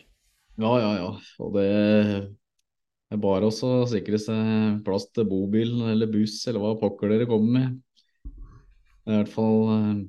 Ja, 0.61 0.71
ja, 0.81 0.91
ja. 0.97 1.11
Og 1.41 1.53
det 1.55 1.67
er 1.69 3.21
bare 3.21 3.51
også 3.51 3.69
å 3.81 3.89
sikre 3.91 4.17
seg 4.21 4.81
plass 4.87 5.05
til 5.13 5.27
bobil 5.29 5.77
eller 5.91 6.09
buss 6.09 6.39
eller 6.49 6.63
hva 6.63 6.73
pokker 6.81 7.13
dere 7.13 7.29
kommer 7.29 7.59
med. 7.59 7.77
Det 8.25 9.13
er 9.13 9.15
i 9.15 9.21
hvert 9.21 9.33
fall 9.33 9.61
eh, 9.75 10.01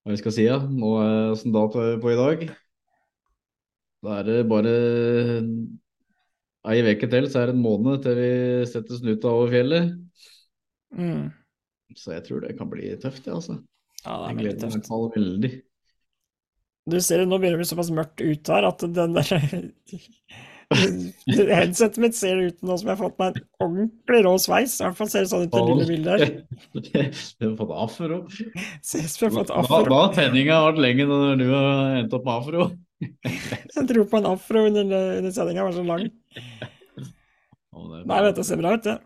hva 0.00 0.14
vi 0.14 0.20
skal 0.22 0.36
si, 0.38 0.46
ja. 0.48 0.58
Nå 0.64 0.94
er 1.02 1.34
åssen 1.34 1.52
dato 1.54 1.82
er 1.84 2.00
på 2.00 2.14
i 2.14 2.18
dag? 2.18 2.46
Da 4.00 4.20
er 4.20 4.28
det 4.30 4.38
bare 4.48 4.72
ei 6.70 6.80
uke 6.84 7.08
til, 7.12 7.28
så 7.28 7.42
er 7.42 7.50
det 7.50 7.56
en 7.58 7.64
måned 7.64 8.00
til 8.04 8.16
vi 8.16 8.30
setter 8.68 8.96
snuta 8.96 9.32
over 9.32 9.52
fjellet. 9.52 9.92
Mm. 10.96 11.28
Så 11.98 12.12
jeg 12.14 12.24
tror 12.28 12.40
det 12.44 12.54
kan 12.58 12.70
bli 12.70 12.90
tøft, 13.02 13.24
det, 13.26 13.32
altså. 13.34 13.58
Ja, 14.04 14.14
det 14.14 14.30
er 14.30 14.38
veldig 14.38 14.44
gleder 14.44 14.54
meg 14.54 14.60
i 14.60 14.60
tøft. 14.60 14.76
hvert 14.78 14.88
fall 14.92 15.10
veldig. 15.16 15.52
Du 16.90 16.96
ser 17.04 17.20
det, 17.20 17.26
nå 17.28 17.36
begynner 17.38 17.58
det 17.58 17.60
å 17.60 17.62
bli 17.64 17.70
såpass 17.70 17.90
mørkt 17.94 18.22
ute 18.24 18.54
her 18.56 18.66
at 18.70 18.80
den 18.96 19.12
der 19.14 19.28
Headsetet 20.70 21.98
mitt 21.98 22.14
ser 22.14 22.38
ut 22.46 22.60
nå 22.62 22.76
som 22.78 22.86
jeg 22.88 22.94
har 22.94 23.00
fått 23.00 23.16
meg 23.18 23.34
en 23.40 23.46
ordentlig 23.66 24.20
rå 24.26 24.34
sveis. 24.38 24.76
I 24.78 24.84
hvert 24.86 24.98
fall 25.00 25.10
ser 25.10 25.24
det 25.26 25.30
sånn 25.32 25.48
ut 25.48 25.52
på 25.54 25.62
lille 25.66 25.86
bildet 25.88 26.22
her. 26.22 26.30
Du 27.40 27.48
har 27.48 27.56
fått 27.58 27.74
afro. 27.74 28.20
Ses 28.78 29.16
jeg 29.18 29.26
har 29.28 29.34
fått 29.34 29.50
Da, 29.50 29.58
afro. 29.64 29.82
da 29.90 29.98
har 30.04 30.14
sendinga 30.14 30.60
vært 30.68 30.80
lenge 30.86 31.08
når 31.10 31.40
du 31.42 31.46
har 31.50 31.98
endt 32.04 32.14
opp 32.16 32.28
med 32.28 32.34
afro. 32.36 32.68
Jeg 33.74 33.84
tror 33.88 34.06
på 34.12 34.18
en 34.20 34.28
afro 34.28 34.62
under, 34.68 34.90
under 35.18 35.32
sendinga, 35.34 35.64
var 35.66 35.72
så 35.74 35.84
lang. 35.88 36.06
Nei, 37.72 38.02
det 38.04 38.16
er 38.18 38.26
dette 38.30 38.44
ser 38.46 38.60
bra 38.60 38.74
ut, 38.76 38.84
det. 38.86 38.96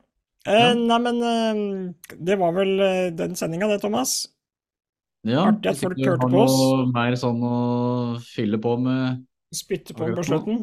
Eh, 0.44 0.74
nei, 0.76 0.98
men 1.00 1.20
eh, 1.24 1.60
det 2.20 2.36
var 2.40 2.52
vel 2.56 2.74
eh, 2.84 3.06
den 3.16 3.36
sendinga, 3.38 3.68
det, 3.70 3.78
Thomas. 3.80 4.26
Ja, 5.24 5.46
artig 5.48 5.70
at 5.72 5.80
folk 5.80 5.96
hørte 6.04 6.28
på 6.28 6.42
oss. 6.42 6.56
noe 6.60 6.88
Mer 6.92 7.14
sånn 7.16 7.40
å 7.48 7.54
fylle 8.20 8.58
på 8.60 8.74
med 8.76 9.22
Spytte 9.54 9.94
på 9.96 10.04
den 10.04 10.18
på 10.18 10.24
slutten. 10.26 10.58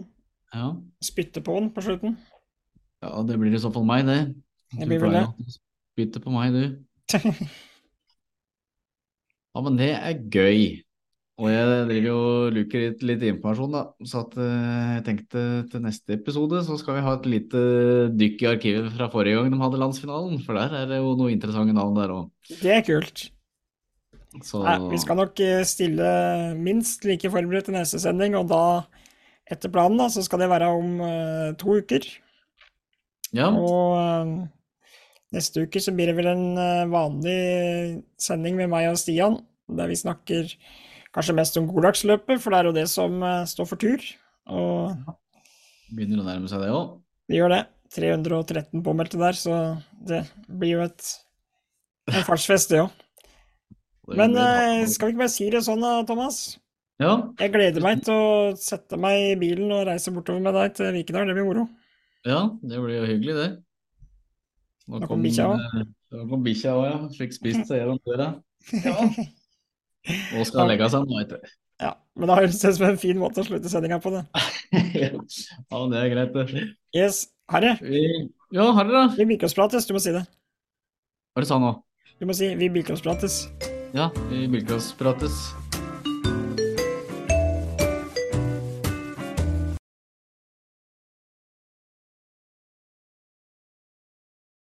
Ja, 0.53 0.67
Spytte 1.01 1.41
på 1.41 1.55
den 1.57 1.71
på 1.73 1.81
slutten. 1.85 2.17
ja 3.01 3.11
det 3.25 3.39
blir 3.41 3.55
i 3.55 3.61
så 3.63 3.71
fall 3.73 3.87
meg, 3.89 4.05
det. 4.05 4.19
Det 4.75 4.85
blir 4.85 5.01
vel 5.01 5.15
det. 5.17 5.25
Spytte 5.95 6.21
på 6.21 6.33
meg, 6.35 6.53
du. 6.53 6.63
Ja, 9.51 9.59
men 9.65 9.75
det 9.75 9.89
er 9.97 10.19
gøy. 10.31 10.61
Og 11.41 11.49
jeg 11.49 11.85
driver 11.89 12.05
jo 12.05 12.21
luker 12.53 12.83
litt, 12.83 13.03
litt 13.07 13.23
informasjon, 13.25 13.73
da. 13.73 13.81
Så 14.05 14.21
at, 14.21 14.35
eh, 14.37 14.89
jeg 14.97 15.05
tenkte 15.07 15.45
til 15.71 15.81
neste 15.81 16.13
episode 16.13 16.59
så 16.67 16.77
skal 16.77 16.99
vi 16.99 17.05
ha 17.07 17.13
et 17.17 17.29
lite 17.33 17.61
dykk 18.13 18.43
i 18.43 18.49
arkivet 18.51 18.91
fra 18.93 19.07
forrige 19.09 19.39
gang 19.39 19.49
de 19.49 19.61
hadde 19.63 19.79
landsfinalen. 19.81 20.37
For 20.45 20.59
der 20.59 20.75
er 20.83 20.91
det 20.91 20.99
jo 21.01 21.15
noen 21.17 21.33
interessante 21.33 21.73
navn 21.73 21.97
der 21.97 22.13
òg. 22.13 22.27
Det 22.61 22.75
er 22.75 22.85
kult. 22.85 23.31
Så 24.45 24.61
Nei, 24.63 24.77
vi 24.93 24.99
skal 25.01 25.17
nok 25.17 25.41
eh, 25.43 25.63
stille 25.67 26.11
minst 26.61 27.09
like 27.09 27.33
forberedt 27.33 27.67
til 27.67 27.75
neste 27.75 27.99
sending, 27.99 28.37
og 28.37 28.45
da, 28.51 28.61
etter 29.49 29.73
planen, 29.73 29.97
da, 29.99 30.11
så 30.13 30.23
skal 30.23 30.43
det 30.43 30.51
være 30.53 30.69
om 30.71 31.01
uh, 31.03 31.49
to 31.59 31.81
uker. 31.81 32.05
ja. 33.35 33.49
Og 33.49 33.97
uh, 33.97 34.45
neste 35.35 35.65
uke 35.65 35.81
så 35.83 35.91
blir 35.95 36.11
det 36.11 36.15
vel 36.21 36.29
en 36.31 36.45
uh, 36.55 36.87
vanlig 36.91 38.03
sending 38.21 38.55
med 38.61 38.71
meg 38.71 38.87
og 38.93 39.01
Stian, 39.01 39.41
der 39.67 39.91
vi 39.91 39.99
snakker 39.99 40.55
kanskje 41.15 41.35
mest 41.37 41.57
om 41.59 41.67
Godaksløpet, 41.71 42.39
for 42.41 42.51
det 42.53 42.59
er 42.61 42.69
jo 42.69 42.75
det 42.79 42.87
som 42.91 43.17
eh, 43.23 43.43
står 43.49 43.67
for 43.69 43.81
tur. 43.81 44.03
Og 44.51 44.95
Begynner 45.91 46.21
å 46.23 46.27
nærme 46.27 46.47
seg 46.51 46.61
det 46.63 46.71
òg. 46.71 46.97
vi 47.31 47.39
gjør 47.41 47.55
det. 47.57 47.61
313 47.91 48.79
påmeldte 48.85 49.19
der, 49.19 49.35
så 49.35 49.55
det 50.07 50.21
blir 50.47 50.77
jo 50.77 50.83
et 50.85 51.07
en 52.11 52.23
fartsfest, 52.23 52.71
det 52.71 52.79
òg. 52.85 52.93
Men 54.15 54.33
eh, 54.39 54.85
skal 54.89 55.09
vi 55.09 55.13
ikke 55.13 55.21
bare 55.25 55.33
si 55.33 55.49
det 55.51 55.61
sånn 55.67 55.83
da, 55.83 55.97
Thomas? 56.07 56.37
Ja, 57.01 57.17
Jeg 57.41 57.51
gleder 57.53 57.81
meg 57.83 58.01
til 58.05 58.13
å 58.13 58.55
sette 58.59 58.97
meg 58.99 59.31
i 59.31 59.35
bilen 59.41 59.71
og 59.73 59.83
reise 59.89 60.11
bortover 60.13 60.39
med 60.45 60.53
deg 60.55 60.75
til 60.77 60.91
Vikedal. 60.95 61.27
Det 61.27 61.35
blir 61.37 61.47
moro. 61.47 61.67
ja, 62.27 62.41
det 62.61 62.79
blir 62.83 62.99
jo 63.01 63.07
hyggelig, 63.09 63.35
det. 63.39 63.49
Nå 64.91 64.99
kom 65.07 65.21
bikkja 65.23 65.47
også. 65.51 65.81
eh, 65.81 65.87
Nå 66.15 66.25
kom 66.31 66.43
bikkja 66.45 66.73
òg, 66.77 66.85
ja. 66.87 66.97
Fikk 67.19 67.35
spist 67.37 67.67
seg 67.69 67.81
gjennom 67.83 67.99
døra. 68.07 68.31
Ja. 68.85 68.95
Og 70.37 70.45
skal 70.49 70.67
legge 70.71 70.87
seg 70.89 71.05
nå, 71.07 71.19
etter. 71.21 71.43
Ja, 71.81 71.95
men 72.17 72.29
da 72.29 72.35
høres 72.37 72.59
det 72.61 72.69
ut 72.73 72.77
som 72.77 72.87
en 72.89 72.97
fin 73.01 73.17
måte 73.17 73.41
å 73.41 73.45
slutte 73.47 73.69
sendinga 73.69 73.97
på, 74.01 74.11
det. 74.13 74.23
ja, 75.01 75.79
det 75.89 76.01
er 76.01 76.09
greit, 76.13 76.33
det. 76.35 76.65
Yes, 76.97 77.27
Harry. 77.49 77.73
Vi- 77.81 78.29
Ja, 78.53 78.67
Harry, 78.75 78.91
da. 78.91 79.07
Vi 79.15 79.25
bilcrossprates. 79.25 79.85
Du 79.87 79.93
må 79.95 80.01
si 80.03 80.11
det. 80.11 80.25
Hva 80.25 81.39
er 81.39 81.45
det 81.45 81.47
du 81.47 81.53
sa 81.53 81.59
nå? 81.63 81.71
Du 82.19 82.25
må 82.29 82.33
si 82.37 82.53
'vi 82.55 82.69
bilcrossprates'. 82.69 83.47
Ja, 83.95 84.09
vi 84.29 84.47
bilcrossprates. 84.47 85.53